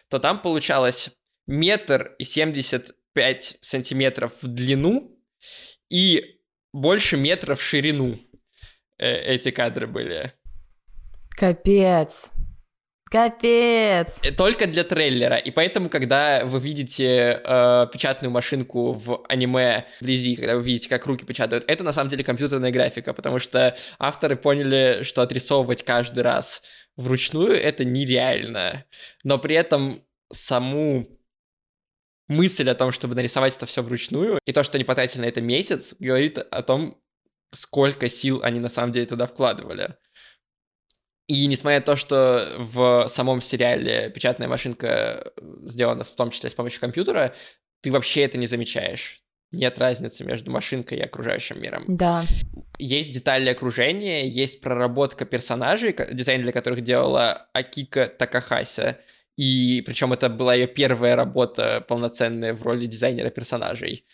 [0.08, 1.10] то там получалось
[1.46, 5.18] метр и семьдесят пять сантиметров в длину
[5.90, 6.40] и
[6.72, 8.18] больше метра в ширину
[8.98, 10.32] э, эти кадры были.
[11.30, 12.32] Капец.
[13.14, 14.18] Капец.
[14.24, 15.36] Э, Только для трейлера.
[15.36, 21.06] И поэтому, когда вы видите э, печатную машинку в аниме вблизи, когда вы видите, как
[21.06, 26.24] руки печатают, это на самом деле компьютерная графика, потому что авторы поняли, что отрисовывать каждый
[26.24, 26.60] раз
[26.96, 28.84] вручную это нереально.
[29.22, 31.06] Но при этом саму
[32.26, 35.40] мысль о том, чтобы нарисовать это все вручную, и то, что они потратили на это
[35.40, 37.00] месяц, говорит о том,
[37.52, 39.94] сколько сил они на самом деле туда вкладывали.
[41.26, 45.32] И несмотря на то, что в самом сериале печатная машинка
[45.64, 47.34] сделана в том числе с помощью компьютера,
[47.80, 49.18] ты вообще это не замечаешь.
[49.50, 51.84] Нет разницы между машинкой и окружающим миром.
[51.86, 52.24] Да.
[52.78, 58.98] Есть детали окружения, есть проработка персонажей, дизайн для которых делала Акика Такахася.
[59.36, 64.04] И причем это была ее первая работа полноценная в роли дизайнера персонажей.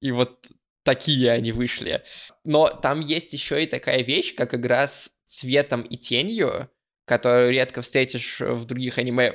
[0.00, 0.46] И вот
[0.82, 2.02] такие они вышли.
[2.44, 6.70] Но там есть еще и такая вещь, как игра с цветом и тенью,
[7.04, 9.34] которую редко встретишь в других аниме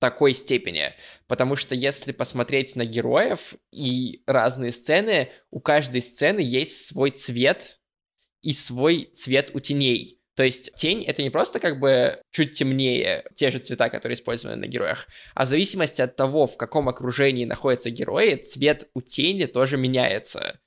[0.00, 0.94] такой степени.
[1.28, 7.78] Потому что если посмотреть на героев и разные сцены, у каждой сцены есть свой цвет
[8.40, 10.20] и свой цвет у теней.
[10.34, 14.56] То есть тень— это не просто как бы чуть темнее те же цвета, которые использованы
[14.56, 19.44] на героях, а в зависимости от того, в каком окружении находятся герои, цвет у тени
[19.44, 20.60] тоже меняется.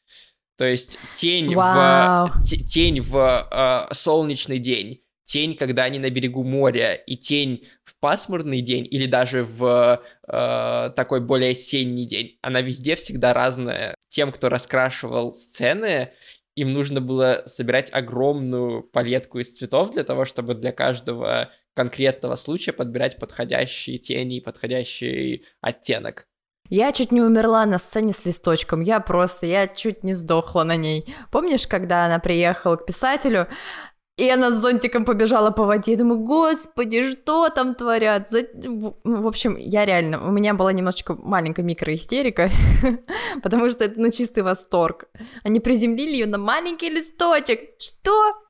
[0.57, 2.27] То есть тень Вау.
[2.27, 7.99] в тень в э, солнечный день, тень, когда они на берегу моря, и тень в
[7.99, 13.95] пасмурный день, или даже в э, такой более осенний день, она везде всегда разная.
[14.09, 16.11] Тем, кто раскрашивал сцены,
[16.55, 22.73] им нужно было собирать огромную палетку из цветов для того, чтобы для каждого конкретного случая
[22.73, 26.27] подбирать подходящие тени и подходящий оттенок.
[26.73, 30.75] Я чуть не умерла на сцене с листочком, я просто, я чуть не сдохла на
[30.75, 31.05] ней.
[31.29, 33.47] Помнишь, когда она приехала к писателю,
[34.17, 35.91] и она с зонтиком побежала по воде.
[35.91, 38.27] Я думаю, господи, что там творят?
[38.27, 38.39] За...
[38.55, 42.49] Ну, в общем, я реально, у меня была немножечко маленькая микроистерика,
[43.43, 45.05] потому что это на чистый восторг.
[45.43, 47.59] Они приземлили ее на маленький листочек.
[47.79, 48.42] Что?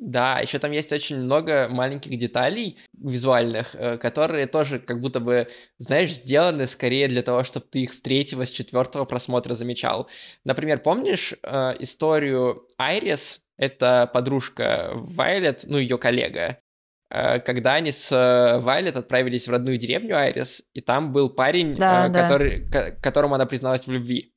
[0.00, 5.48] Да, еще там есть очень много маленьких деталей визуальных, э, которые тоже как будто бы,
[5.78, 10.08] знаешь, сделаны скорее для того, чтобы ты их с третьего, с четвертого просмотра замечал.
[10.44, 16.58] Например, помнишь э, историю Айрис, это подружка Вайлет, ну, ее коллега,
[17.10, 18.08] э, когда они с
[18.60, 22.22] Вайлет отправились в родную деревню Айрис, и там был парень, Да, э, да.
[22.22, 24.32] который, ко- которому она призналась в любви.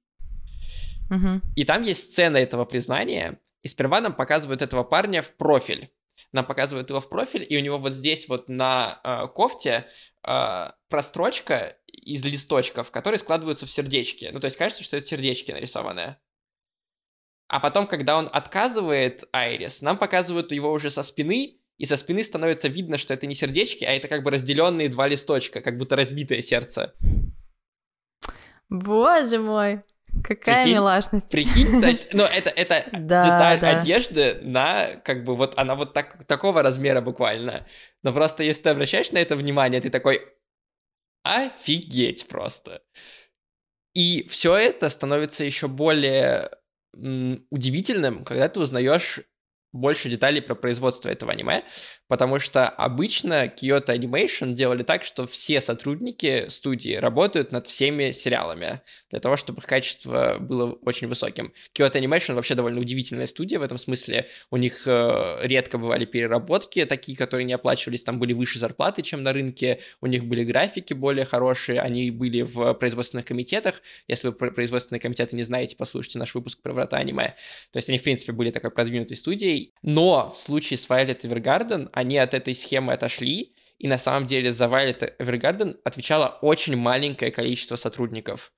[1.12, 1.43] Мгм.
[1.56, 5.91] И там есть сцена этого признания, и сперва нам показывают этого парня в профиль.
[6.32, 9.88] Нам показывают его в профиль, и у него вот здесь вот на э, кофте
[10.26, 14.30] э, прострочка из листочков, которые складываются в сердечки.
[14.32, 16.19] Ну, то есть кажется, что это сердечки нарисованные.
[17.47, 22.24] А потом, когда он отказывает Айрис, нам показывают его уже со спины, и со спины
[22.24, 25.95] становится видно, что это не сердечки, а это как бы разделенные два листочка, как будто
[25.95, 26.93] разбитое сердце.
[28.69, 29.82] Боже мой,
[30.24, 31.32] какая Прикинь, милашность.
[31.32, 33.78] Прикинь, то есть, ну, это, это Да, деталь да.
[33.78, 37.65] одежды на, как бы, вот она вот так, такого размера буквально.
[38.04, 40.21] Но просто если ты обращаешь на это внимание, ты такой,
[41.24, 42.82] офигеть просто.
[43.93, 46.50] И все это становится еще более
[46.93, 49.21] удивительным, когда ты узнаешь
[49.73, 51.63] больше деталей про производство этого аниме,
[52.07, 58.81] потому что обычно Kyoto Animation делали так, что все сотрудники студии работают над всеми сериалами,
[59.10, 61.53] для того, чтобы качество было очень высоким.
[61.73, 64.27] Kyoto Animation вообще довольно удивительная студия в этом смысле.
[64.49, 69.23] У них э, редко бывали переработки, такие, которые не оплачивались, там были выше зарплаты, чем
[69.23, 73.81] на рынке, у них были графики более хорошие, они были в производственных комитетах.
[74.07, 77.36] Если вы про производственные комитеты не знаете, послушайте наш выпуск про врата аниме.
[77.71, 79.61] То есть они, в принципе, были такой продвинутой студией.
[79.82, 84.52] Но в случае с Violet Evergarden они от этой схемы отошли, и на самом деле
[84.52, 88.52] за Violet Evergarden отвечало очень маленькое количество сотрудников.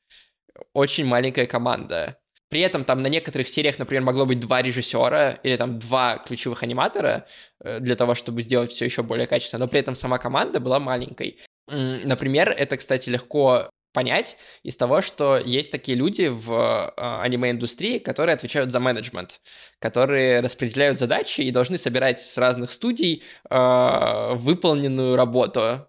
[0.74, 2.18] Очень маленькая команда.
[2.50, 6.62] При этом там на некоторых сериях, например, могло быть два режиссера или там два ключевых
[6.62, 7.26] аниматора
[7.64, 10.80] э, для того, чтобы сделать все еще более качественно, но при этом сама команда была
[10.80, 11.40] маленькой.
[11.68, 18.34] Например, это, кстати, легко понять из того, что есть такие люди в э, аниме-индустрии, которые
[18.34, 19.40] отвечают за менеджмент,
[19.80, 25.88] которые распределяют задачи и должны собирать с разных студий э, выполненную работу.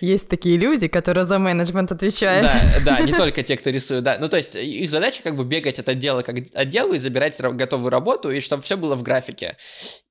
[0.00, 2.46] Есть такие люди, которые за менеджмент отвечают.
[2.84, 4.18] Да, да, не только те, кто рисует, да.
[4.18, 7.52] Ну, то есть их задача как бы бегать от отдела к отделу и забирать ра-
[7.52, 9.56] готовую работу, и чтобы все было в графике.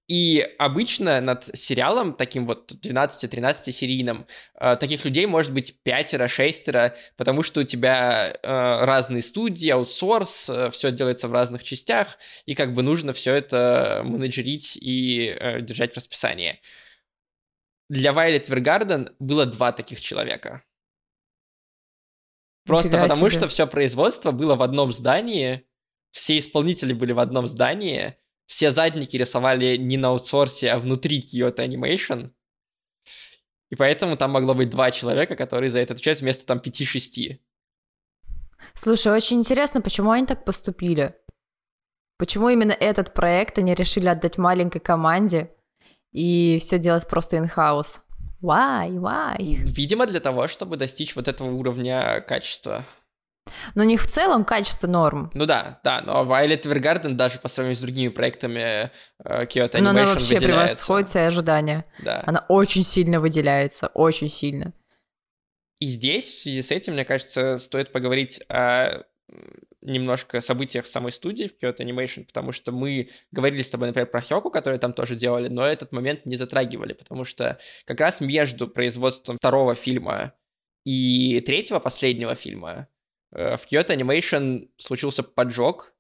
[0.08, 4.28] И обычно над сериалом, таким вот 12-13 серийным,
[4.60, 11.32] таких людей может быть пятеро-шестеро, потому что у тебя разные студии, аутсорс, все делается в
[11.32, 16.60] разных частях, и как бы нужно все это менеджерить и держать в расписании.
[17.90, 20.64] для Violet Evergarden было два таких человека.
[22.66, 23.40] Просто Нифига потому, себе.
[23.40, 25.66] что все производство было в одном здании,
[26.12, 28.16] все исполнители были в одном здании,
[28.54, 32.30] все задники рисовали не на аутсорсе, а внутри Kyoto Animation.
[33.72, 37.42] И поэтому там могло быть два человека, которые за это отвечают вместо там пяти-шести.
[38.76, 41.16] Слушай, очень интересно, почему они так поступили?
[42.20, 45.50] Почему именно этот проект они решили отдать маленькой команде
[46.12, 48.02] и все делать просто in-house?
[48.40, 48.92] Why?
[48.92, 49.38] Why?
[49.66, 52.86] Видимо, для того, чтобы достичь вот этого уровня качества.
[53.76, 55.32] Но у них в целом качество норм.
[55.34, 58.92] Ну да, да, но Violet Evergarden даже по сравнению с другими проектами
[59.24, 60.48] э, Kyoto Animation Но она вообще выделяется.
[60.48, 61.86] превосходит свои ожидания.
[62.04, 62.24] Да.
[62.26, 64.74] Она очень сильно выделяется, очень сильно.
[65.80, 69.04] И здесь, в связи с этим, мне кажется, стоит поговорить о
[69.82, 74.22] немножко событиях самой студии в Kyoto Animation, потому что мы говорили с тобой, например, про
[74.22, 78.68] Хёку, который там тоже делали, но этот момент не затрагивали, потому что как раз между
[78.68, 80.34] производством второго фильма
[80.86, 82.88] и третьего, последнего фильма
[83.34, 85.94] в Kyoto Animation случился поджог,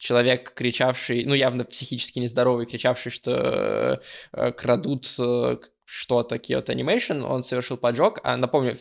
[0.00, 4.00] человек, кричавший, ну, явно психически нездоровый, кричавший, что
[4.32, 8.76] э, крадут э, что-то Kyoto Animation, он совершил поджог, а напомню,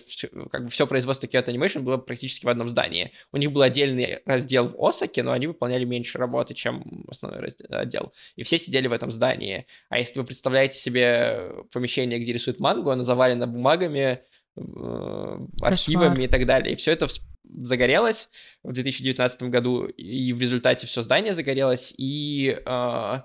[0.49, 3.12] как бы все производство Kyoto Animation было практически в одном здании.
[3.34, 7.65] У них был отдельный раздел в Осаке, но они выполняли меньше работы, чем основной разде-
[7.65, 8.13] отдел.
[8.38, 9.65] И все сидели в этом здании.
[9.89, 14.21] А если вы представляете себе помещение, где рисуют мангу, оно завалено бумагами,
[14.56, 16.73] э, архивами и так далее.
[16.73, 17.08] И все это
[17.49, 18.29] загорелось
[18.63, 23.21] в 2019 году, и в результате все здание загорелось, и э,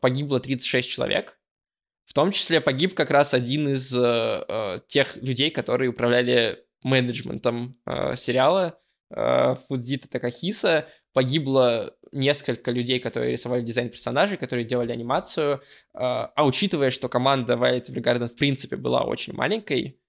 [0.00, 1.38] погибло 36 человек.
[2.04, 7.78] В том числе погиб как раз один из э, э, тех людей, которые управляли менеджментом
[7.86, 8.78] э, сериала,
[9.10, 10.88] э, Фудзита Такахиса.
[11.12, 15.62] Погибло несколько людей, которые рисовали дизайн персонажей, которые делали анимацию.
[15.94, 20.00] Э, а учитывая, что команда Violet Evergarden в принципе была очень маленькой,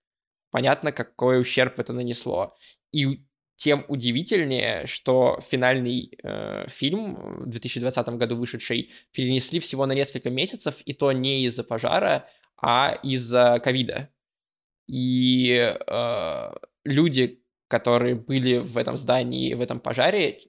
[0.52, 2.56] понятно, какой ущерб это нанесло.
[2.92, 3.26] И
[3.64, 10.82] тем удивительнее, что финальный э, фильм в 2020 году вышедший перенесли всего на несколько месяцев,
[10.84, 12.28] и то не из-за пожара,
[12.62, 14.10] а из-за ковида.
[14.88, 16.52] И э,
[16.84, 20.42] люди, которые были в этом здании, в этом пожаре,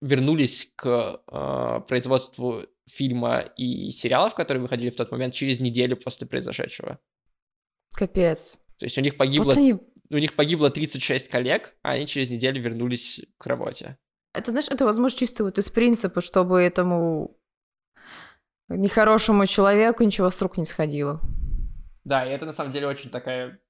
[0.00, 6.28] вернулись к э, производству фильма и сериалов, которые выходили в тот момент, через неделю после
[6.28, 7.00] произошедшего.
[7.96, 8.60] Капец.
[8.78, 9.74] То есть у них погибло Вот они...
[10.10, 13.98] у них погибло 36 коллег, а они через неделю вернулись к работе.
[14.32, 17.36] Это, знаешь, это, возможно, чисто вот из принципа, чтобы этому
[18.68, 21.20] нехорошему человеку ничего с рук не сходило.
[22.04, 23.60] Да, и это на самом деле очень такая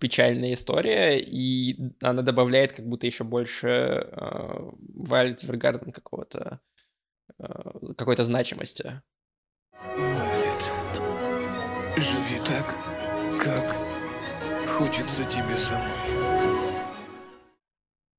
[0.00, 4.10] печальная история, и она добавляет как будто еще больше э,
[4.94, 6.60] Violet Evergarden какого-то
[7.38, 7.44] э,
[7.96, 9.02] какой-то значимости.
[9.72, 10.72] Вайлет,
[11.96, 12.76] живи так,
[13.42, 13.85] как
[14.78, 15.88] хочется тебе самой.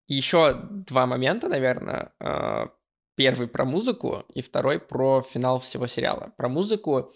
[0.08, 2.14] Еще два момента, наверное.
[2.20, 2.68] Э,
[3.16, 6.34] Первый про музыку и второй про финал всего сериала.
[6.38, 7.12] Про музыку.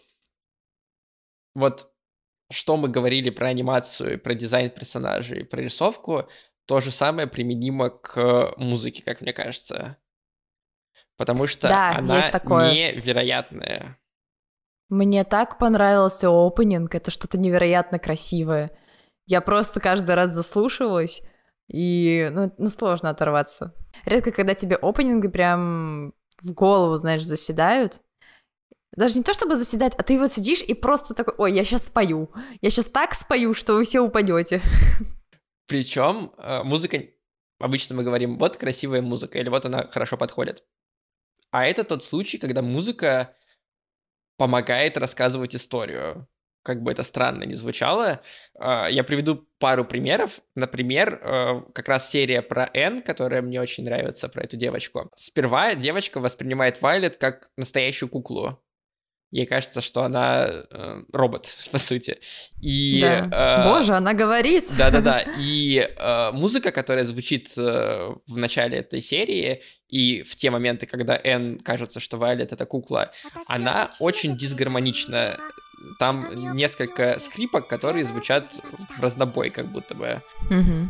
[1.54, 1.91] Вот
[2.51, 6.27] что мы говорили про анимацию, про дизайн персонажей, и про рисовку,
[6.65, 9.97] то же самое применимо к музыке, как мне кажется.
[11.17, 12.71] Потому что Да, она есть такое.
[12.73, 13.99] невероятная.
[14.89, 18.71] Мне так понравился опенинг, это что-то невероятно красивое.
[19.27, 21.21] Я просто каждый раз заслушивалась,
[21.67, 23.73] и ну, ну сложно оторваться.
[24.05, 28.01] Редко, когда тебе опенинги прям в голову, знаешь, заседают.
[28.93, 31.86] Даже не то чтобы заседать, а ты вот сидишь и просто такой, ой, я сейчас
[31.86, 32.29] спою.
[32.62, 34.62] Я сейчас так спою, что вы все упадете.
[35.67, 37.01] Причем э, музыка,
[37.60, 40.65] обычно мы говорим, вот красивая музыка, или вот она хорошо подходит.
[41.51, 43.36] А это тот случай, когда музыка
[44.38, 46.27] помогает рассказывать историю.
[46.63, 48.21] Как бы это странно ни звучало.
[48.60, 50.41] Э, Я приведу пару примеров.
[50.56, 55.10] Например, э, как раз серия про Н, которая мне очень нравится, про эту девочку.
[55.15, 58.62] Сперва девочка воспринимает Вайлет как настоящую куклу.
[59.34, 62.19] Ей кажется, что она э, робот, по сути.
[62.62, 63.63] И, Да.
[63.63, 64.65] э, Боже, она говорит.
[64.78, 65.21] да-да-да.
[65.39, 71.19] И э, музыка, которая звучит э, в начале этой серии, и в те моменты, когда
[71.24, 73.12] Энн кажется, что Вайлет это кукла,
[73.47, 75.38] она очень дисгармонична.
[75.99, 78.59] Там несколько скрипок, которые звучат
[78.97, 80.21] в разнобой, как будто бы.
[80.49, 80.89] Мгм.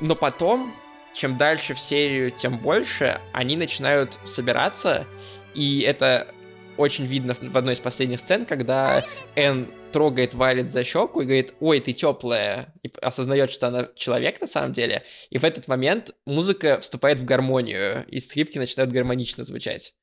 [0.00, 0.74] Но потом,
[1.12, 5.06] чем дальше в серию, тем больше они начинают собираться,
[5.54, 6.28] и это
[6.76, 9.04] очень видно в в одной из последних сцен, когда
[9.34, 14.40] Энн трогает Вайлет за щеку и говорит, ой, ты теплая, и осознает, что она человек
[14.40, 19.44] на самом деле, и в этот момент музыка вступает в гармонию, и скрипки начинают гармонично
[19.44, 19.94] звучать.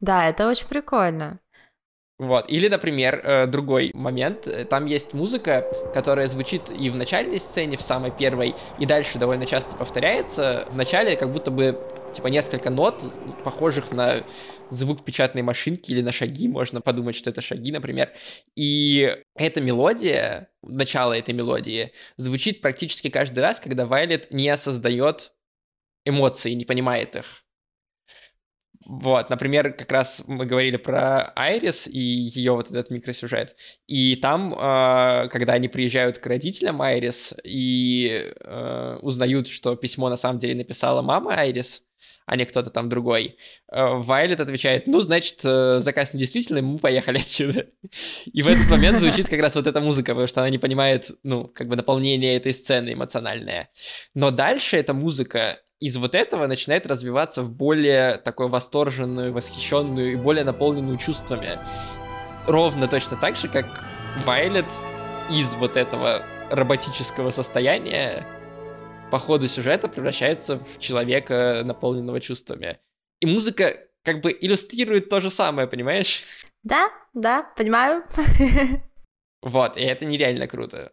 [0.00, 1.40] Да, это очень прикольно.
[2.20, 2.50] Вот.
[2.50, 4.46] Или, например, э, другой момент.
[4.68, 9.46] Там есть музыка, которая звучит и в начальной сцене, в самой первой, и дальше довольно
[9.46, 10.66] часто повторяется.
[10.70, 11.80] В начале как будто бы
[12.12, 13.02] типа несколько нот,
[13.42, 14.22] похожих на
[14.68, 18.12] звук печатной машинки или на шаги, можно подумать, что это шаги, например.
[18.54, 25.32] И эта мелодия, начало этой мелодии, звучит практически каждый раз, когда Вайлет не создает
[26.04, 27.44] эмоции, не понимает их.
[28.92, 33.54] Вот, например, как раз мы говорили про Айрис и ее вот этот микросюжет.
[33.86, 40.16] И там, э, когда они приезжают к родителям Айрис и э, узнают, что письмо на
[40.16, 41.84] самом деле написала мама Айрис,
[42.26, 43.36] а не кто-то там другой.
[43.70, 47.66] Э, Вайлет отвечает, ну, значит, заказ недействительный, мы поехали отсюда.
[48.24, 51.12] И в этот момент звучит как раз вот эта музыка, потому что она не понимает,
[51.22, 53.70] ну, как бы наполнение этой сцены эмоциональное.
[54.14, 60.16] Но дальше эта музыка из вот этого начинает развиваться в более такой восторженную, восхищенную и
[60.16, 61.58] более наполненную чувствами.
[62.46, 63.66] Ровно точно так же, как
[64.24, 64.66] Вайлет
[65.30, 68.26] из вот этого роботического состояния
[69.10, 72.78] по ходу сюжета превращается в человека, наполненного чувствами.
[73.20, 76.22] И музыка как бы иллюстрирует то же самое, понимаешь?
[76.62, 78.04] Да, да, понимаю.
[79.42, 80.92] Вот, и это нереально круто.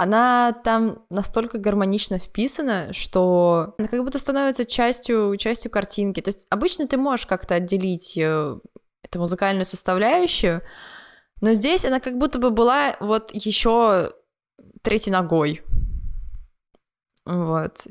[0.00, 6.20] Она там настолько гармонично вписана, что она как будто становится частью, частью картинки.
[6.20, 8.58] То есть обычно ты можешь как-то отделить э,
[9.02, 10.62] эту музыкальную составляющую,
[11.40, 14.12] но здесь она как будто бы была вот еще
[14.82, 15.62] третьей ногой.
[17.26, 17.88] Вот.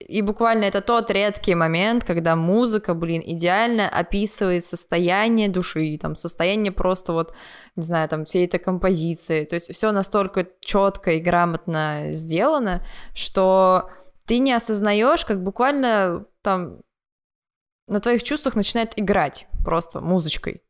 [0.00, 6.70] И буквально это тот редкий момент, когда музыка, блин, идеально описывает состояние души, там, состояние
[6.70, 7.34] просто вот,
[7.74, 9.44] не знаю, там, всей этой композиции.
[9.44, 13.90] То есть все настолько четко и грамотно сделано, что
[14.24, 16.80] ты не осознаешь, как буквально там
[17.88, 20.62] на твоих чувствах начинает играть просто музычкой.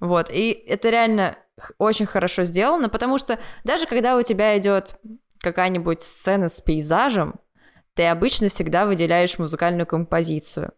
[0.00, 1.36] Вот, и это реально
[1.78, 4.98] очень хорошо сделано, потому что даже когда у тебя идет
[5.40, 7.40] какая-нибудь сцена с пейзажем,
[7.94, 10.72] ты обычно всегда выделяешь музыкальную композицию.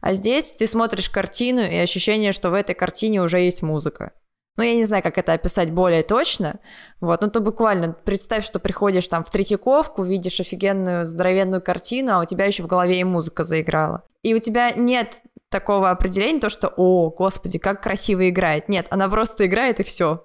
[0.00, 4.12] А здесь ты смотришь картину, и ощущение, что в этой картине уже есть музыка.
[4.58, 6.60] Ну, я не знаю, как это описать более точно.
[7.00, 12.20] Вот, ну, то буквально представь, что приходишь там в Третьяковку, видишь офигенную здоровенную картину, а
[12.20, 14.04] у тебя еще в голове и музыка заиграла.
[14.22, 18.68] И у тебя нет такого определения, то, что, о, господи, как красиво играет.
[18.68, 20.24] Нет, она просто играет, и все.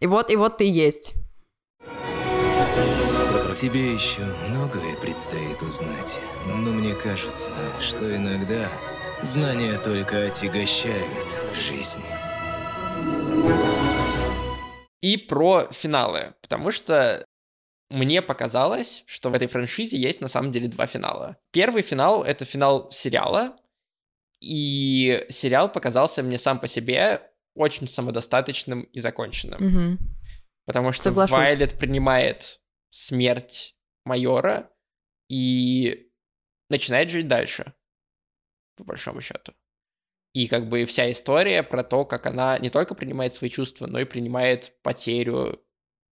[0.00, 1.14] И вот, и вот ты есть.
[3.60, 8.70] Тебе еще многое предстоит узнать, но мне кажется, что иногда
[9.22, 11.98] знания только отягощают жизнь.
[15.00, 17.26] И про финалы, потому что
[17.90, 21.36] мне показалось, что в этой франшизе есть на самом деле два финала.
[21.50, 23.56] Первый финал— это финал сериала,
[24.40, 27.22] и сериал показался мне сам по себе
[27.56, 29.60] очень самодостаточным и законченным.
[29.60, 29.98] Угу.
[30.64, 31.36] Потому что Соглашусь.
[31.36, 32.60] Вайлет принимает
[32.90, 34.72] смерть майора
[35.28, 36.10] и
[36.68, 37.74] начинает жить дальше,
[38.76, 39.52] по большому счету.
[40.32, 43.98] И как бы вся история про то, как она не только принимает свои чувства, но
[43.98, 45.64] и принимает потерю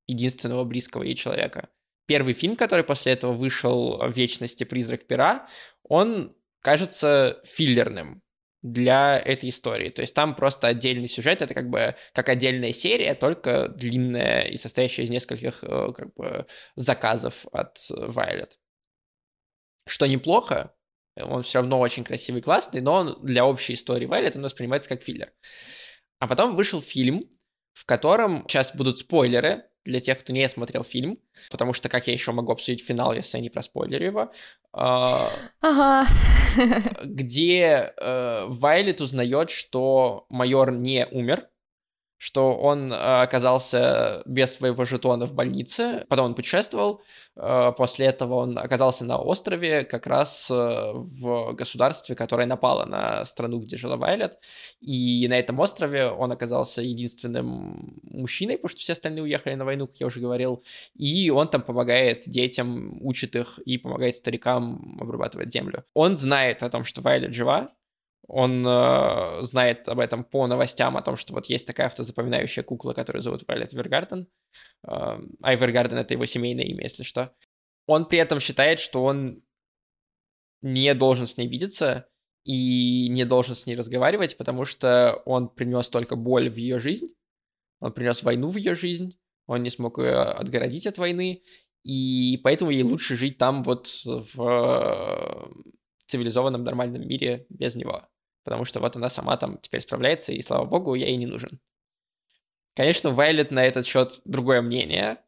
[0.06, 1.68] единственного близкого ей человека.
[2.06, 4.64] Первый фильм, который после этого вышел в «Вечности.
[4.64, 5.48] Призрак пера»,
[5.82, 8.22] он кажется филлерным
[8.72, 9.90] для этой истории.
[9.90, 14.56] То есть там просто отдельный сюжет, это как бы как отдельная серия, только длинная и
[14.56, 18.52] состоящая из нескольких э, как бы заказов от Violet.
[19.86, 20.74] Что неплохо,
[21.16, 25.02] он все равно очень красивый, классный, но он для общей истории Violet он воспринимается как
[25.02, 25.32] филлер.
[26.18, 27.30] А потом вышел фильм,
[27.72, 31.18] в котором сейчас будут спойлеры, для тех, кто не смотрел фильм,
[31.50, 34.32] потому что как я еще могу обсудить финал, если я не проспойлерю его,
[34.76, 36.06] ага.
[37.04, 41.48] где э, Вайлет узнает, что майор не умер,
[42.18, 47.02] что он э, оказался без своего жетона в больнице, потом он путешествовал,
[47.36, 53.24] э, после этого он оказался на острове, как раз э, в государстве, которое напало на
[53.24, 54.38] страну, где жила Вайлет,
[54.80, 59.86] и на этом острове он оказался единственным мужчиной, потому что все остальные уехали на войну,
[59.86, 60.64] как я уже говорил,
[60.94, 65.84] и он там помогает детям, учит их и помогает старикам обрабатывать землю.
[65.92, 67.75] Он знает о том, что Вайлет жива,
[68.28, 72.92] он э, знает об этом по новостям, о том, что вот есть такая автозапоминающая кукла,
[72.92, 74.28] которую зовут Вайлет Вергарден.
[74.86, 77.32] Э, а Вергарден— это его семейное имя, если что.
[77.86, 79.42] Он при этом считает, что он
[80.60, 82.08] не должен с ней видеться
[82.44, 87.08] и не должен с ней разговаривать, потому что он принес только боль в ее жизнь,
[87.78, 91.42] он принес войну в ее жизнь, он не смог ее отгородить от войны,
[91.84, 95.48] и поэтому ей лучше жить там вот в
[96.06, 98.08] цивилизованном нормальном мире без него
[98.46, 101.58] потому что вот она сама там теперь справляется, и слава богу, я ей не нужен.
[102.76, 105.18] Конечно, Вайлет на этот счет другое мнение.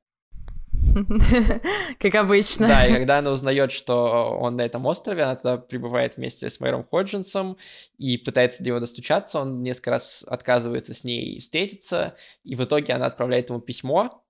[1.98, 2.68] Как обычно.
[2.68, 6.60] Да, и когда она узнает, что он на этом острове, она туда прибывает вместе с
[6.60, 7.58] Майром Ходжинсом
[7.96, 12.14] и пытается до него достучаться, он несколько раз отказывается с ней встретиться,
[12.44, 14.24] и в итоге она отправляет ему письмо,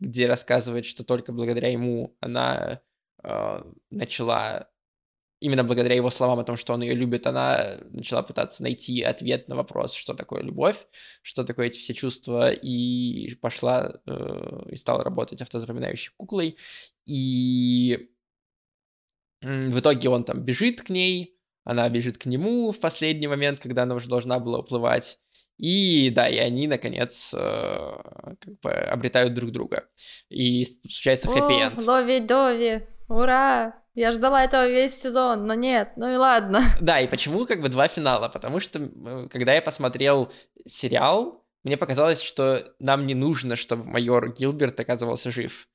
[0.00, 2.80] где рассказывает, что только благодаря ему она
[3.22, 4.71] э, начала
[5.42, 9.48] именно благодаря его словам о том, что он ее любит, она начала пытаться найти ответ
[9.48, 10.86] на вопрос, что такое любовь,
[11.22, 16.56] что такое эти все чувства, и пошла э, и стала работать автозапоминающей куклой.
[17.06, 18.08] И
[19.42, 23.82] в итоге он там бежит к ней, она бежит к нему в последний момент, когда
[23.82, 25.18] она уже должна была уплывать.
[25.58, 27.92] И да, и они, наконец, э,
[28.40, 29.88] как бы обретают друг друга.
[30.28, 31.80] И случается хэппи-энд.
[31.80, 33.74] Лови-дови, ура!
[33.94, 36.62] Я ждала этого весь сезон, но нет, ну и ладно.
[36.80, 38.28] Да, и почему как бы два финала?
[38.28, 38.90] Потому что,
[39.30, 40.32] когда я посмотрел
[40.64, 45.68] сериал, мне показалось, что нам не нужно, чтобы майор Гилберт оказывался жив.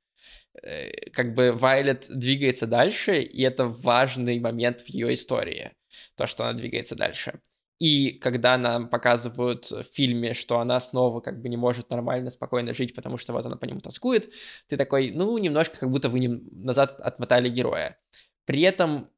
[0.63, 5.73] Э, как бы Вайлет двигается дальше, и это важный момент в ее истории,
[6.15, 7.39] то, что она двигается дальше.
[7.80, 12.73] И когда нам показывают в фильме, что она снова как бы не может нормально, спокойно
[12.73, 14.34] жить, потому что вот она по нему тоскует,
[14.67, 16.19] ты такой, ну, немножко как будто вы
[16.51, 17.99] назад отмотали героя.
[18.45, 19.09] При этом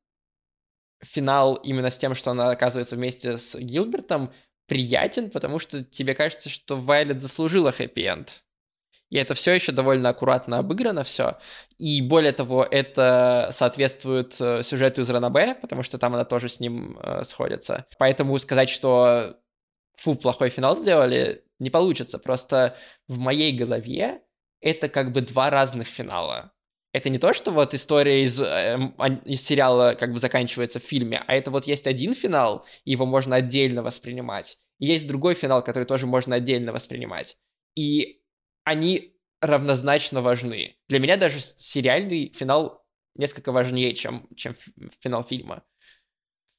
[1.02, 4.34] финал именно с тем, что она оказывается вместе с Гилбертом,
[4.68, 8.44] приятен, потому что тебе кажется, что Вайлет заслужила хэппи-энд.
[9.10, 11.38] И это все еще довольно аккуратно обыграно все.
[11.78, 16.60] И более того, это соответствует э, сюжету из Ранабе, потому что там она тоже с
[16.60, 17.86] ним э, сходится.
[17.98, 19.38] Поэтому сказать, что
[19.98, 22.20] фу, плохой финал сделали, не получится.
[22.20, 24.22] Просто в моей голове
[24.62, 26.52] это как бы два разных финала.
[26.92, 28.78] Это не то, что вот история из, э,
[29.26, 33.06] из сериала как бы заканчивается в фильме, а это вот есть один финал, и его
[33.06, 34.58] можно отдельно воспринимать.
[34.80, 37.38] И есть другой финал, который тоже можно отдельно воспринимать.
[37.76, 38.19] И
[38.64, 40.76] они равнозначно важны.
[40.88, 42.86] Для меня даже сериальный финал
[43.16, 44.54] несколько важнее, чем, чем
[45.02, 45.64] финал фильма.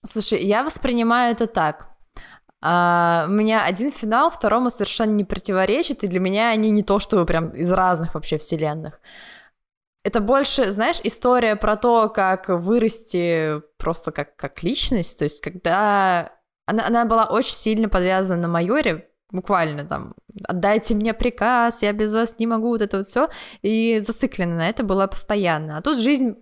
[0.04, 1.90] Слушай, я воспринимаю это так.
[2.62, 6.98] А, у меня один финал второму совершенно не противоречит, и для меня они не то,
[6.98, 9.00] чтобы прям из разных вообще вселенных.
[10.02, 16.32] Это больше, знаешь, история про то, как вырасти просто как, как личность, то есть когда...
[16.66, 20.14] Она, она была очень сильно подвязана на майоре, буквально там
[20.44, 23.28] отдайте мне приказ, я без вас не могу, вот это вот все,
[23.62, 25.76] и зациклена на это была постоянно.
[25.76, 26.36] А тут жизнь,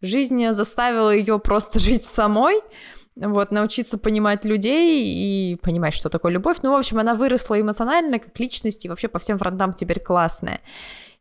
[0.00, 2.60] жизнь заставила ее просто жить самой,
[3.16, 6.58] вот, научиться понимать людей и понимать, что такое любовь.
[6.62, 10.60] Ну, в общем, она выросла эмоционально, как личность, и вообще по всем фронтам теперь классная.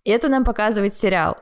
[0.06, 1.38] И это нам показывает сериал.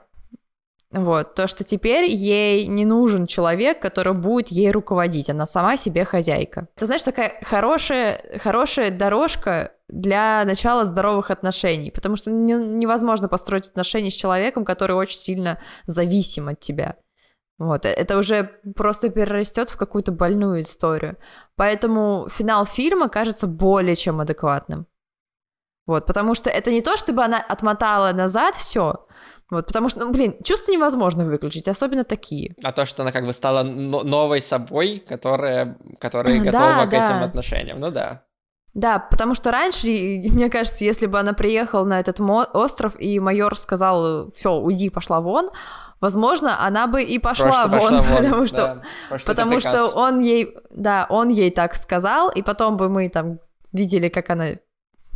[0.91, 6.05] Вот, то, что теперь ей не нужен человек, который будет ей руководить, она сама себе
[6.05, 6.67] хозяйка.
[6.77, 13.67] Это, знаешь, такая хорошая, хорошая дорожка для начала здоровых отношений, потому что не, невозможно построить
[13.67, 16.95] отношения с человеком, который очень сильно зависим от тебя.
[17.59, 21.17] Вот, э, это уже просто перерастет в какую-то больную историю.
[21.57, 24.87] Поэтому финал фильма кажется более чем адекватным.
[25.85, 29.06] Вот, потому что это не то, чтобы она отмотала назад все,
[29.49, 32.55] вот, потому что, ну, блин, чувства невозможно выключить, особенно такие.
[32.63, 37.05] А то, что она как бы стала новой собой, которая, которая готова да, к да.
[37.05, 38.23] этим отношениям, ну да.
[38.73, 43.57] Да, потому что раньше, мне кажется, если бы она приехала на этот остров, и майор
[43.57, 45.49] сказал, все, уйди, пошла вон,
[46.01, 50.55] возможно, она бы и пошла вон, пошла вон, потому что, да, потому что он ей,
[50.69, 53.39] да, он ей так сказал, и потом бы мы там
[53.71, 54.49] видели, как она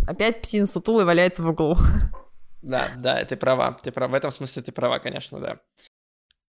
[0.08, 1.76] опять псин сутулый валяется в углу.
[2.62, 3.78] Да, да, ты права.
[3.84, 4.12] Ты права.
[4.12, 5.60] В этом смысле ты права, конечно, да.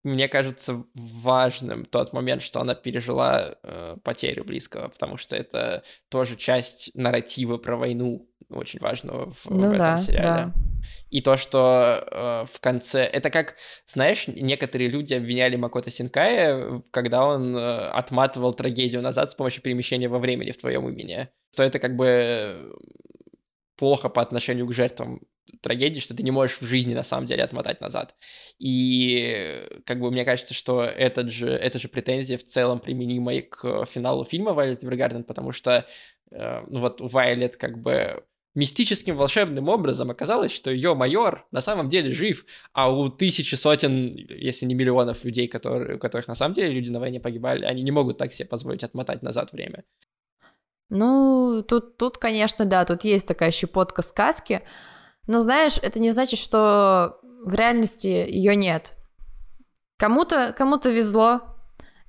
[0.05, 6.37] Мне кажется важным тот момент, что она пережила э, потерю близкого, потому что это тоже
[6.37, 10.25] часть нарратива про войну очень важного в, ну, в этом да, сериале.
[10.25, 10.53] Да.
[11.11, 13.05] И то, что э, в конце...
[13.05, 13.55] Это как,
[13.87, 20.09] знаешь, некоторые люди обвиняли Макото Синкая, когда он э, отматывал трагедию назад с помощью перемещения
[20.09, 21.29] во времени в твоем имени.
[21.53, 22.73] Что это как бы
[23.77, 25.21] плохо по отношению к жертвам
[25.61, 28.15] трагедии, что ты не можешь в жизни на самом деле отмотать назад.
[28.59, 33.43] И как бы мне кажется, что этот же, эта же претензия в целом применима и
[33.43, 35.87] к финалу фильма Вайлет Эвергарден, потому что
[36.31, 38.25] э, ну вот Вайлет как бы
[38.55, 44.15] мистическим волшебным образом оказалось, что ее майор на самом деле жив, а у тысячи сотен,
[44.15, 47.83] если не миллионов людей, которые, у которых на самом деле люди на войне погибали, они
[47.83, 49.85] не могут так себе позволить отмотать назад время.
[50.91, 54.61] Ну, тут, тут, конечно, да, тут есть такая щепотка сказки,
[55.27, 58.97] но знаешь, это не значит, что в реальности ее нет.
[59.99, 61.43] Кому-то кому везло,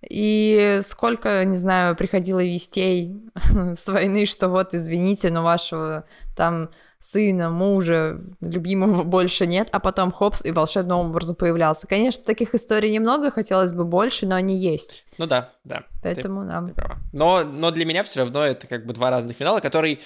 [0.10, 3.24] и сколько, не знаю, приходило вестей
[3.76, 6.06] с войны, что вот, извините, но вашего
[6.36, 11.88] там сына, мужа, любимого больше нет, а потом хопс и волшебным образом появлялся.
[11.88, 15.04] Конечно, таких историй немного, хотелось бы больше, но они есть.
[15.18, 15.84] Ну да, да.
[16.02, 16.62] Поэтому, ты, да.
[16.62, 16.98] ты права.
[17.12, 20.00] Но, но для меня все равно это как бы два разных финала, который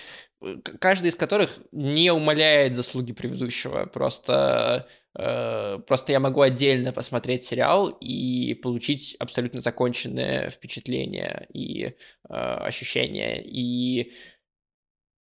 [0.79, 3.85] каждый из которых не умаляет заслуги предыдущего.
[3.85, 11.93] Просто, э, просто я могу отдельно посмотреть сериал и получить абсолютно законченное впечатление и э,
[12.29, 13.43] ощущение.
[13.43, 14.13] И,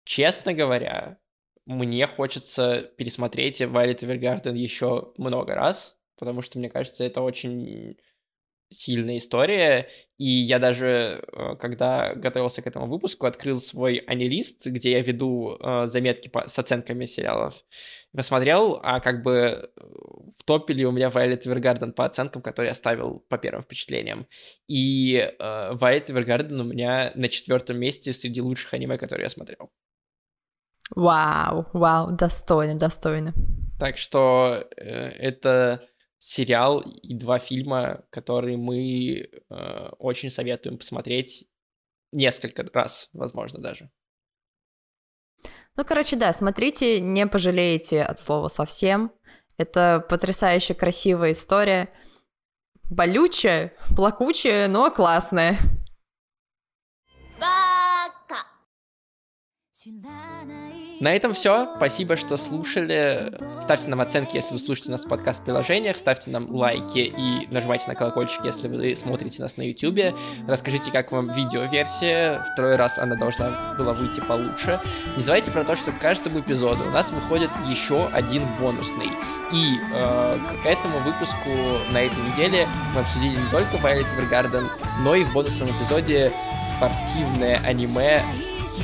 [0.03, 1.17] честно говоря,
[1.65, 7.97] мне хочется пересмотреть Violet Evergarden еще много раз, потому что, мне кажется, это очень
[8.69, 14.91] сильная история, и я даже, э, когда готовился к этому выпуску, открыл свой анилист, где
[14.91, 17.63] я веду э, заметки по, с оценками сериалов,
[18.15, 19.67] посмотрел, а как бы э,
[20.37, 24.27] в топе ли у меня Violet Evergarden по оценкам, которые я ставил по первым впечатлениям.
[24.67, 29.71] И э, Violet Evergarden у меня на четвертом месте среди лучших аниме, которые я смотрел.
[30.91, 33.33] Вау, вау, достойно, достойно.
[33.79, 35.81] Так что э, это
[36.25, 41.47] сериал и два фильма, которые мы э, очень советуем посмотреть
[42.11, 43.91] несколько раз, возможно, даже.
[45.77, 49.11] Ну, короче, да, смотрите, не пожалеете от слова совсем.
[49.57, 51.89] Это потрясающе красивая история.
[52.89, 55.55] Болючая, плакучая, но классная.
[60.99, 61.69] На этом все.
[61.75, 63.31] Спасибо, что слушали.
[63.61, 65.97] Ставьте нам оценки, если вы слушаете нас в подкаст-приложениях.
[65.97, 70.15] Ставьте нам лайки и нажимайте на колокольчик, если вы смотрите нас на YouTube.
[70.47, 72.45] Расскажите, как вам видеоверсия.
[72.53, 74.79] Второй раз она должна была выйти получше.
[75.17, 79.09] Не забывайте про то, что к каждому эпизоду у нас выходит еще один бонусный.
[79.51, 81.49] И э, к этому выпуску
[81.91, 84.67] на этой неделе мы обсудили не только Violet Evergarden,
[85.01, 88.23] но и в бонусном эпизоде спортивное аниме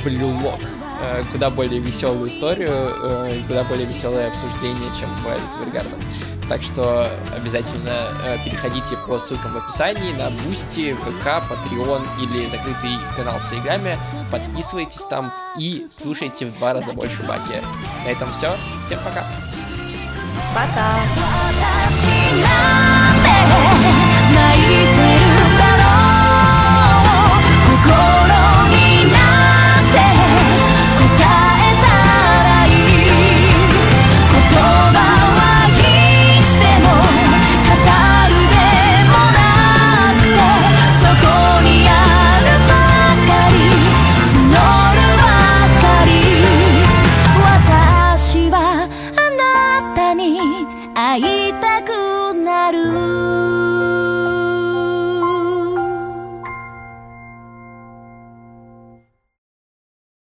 [0.04, 0.81] Blue Lock.
[1.02, 6.00] Э, куда более веселую историю, э, куда более веселое обсуждение, чем Violet Evergarden.
[6.48, 12.98] Так что обязательно э, переходите по ссылкам в описании на Boosty, ВК, Patreon или закрытый
[13.16, 13.98] канал в Телеграме.
[14.30, 17.54] Подписывайтесь там и слушайте в два раза больше Баки.
[18.04, 18.54] На этом все.
[18.86, 19.24] Всем пока.
[20.54, 21.00] Пока.
[24.52, 24.91] 会い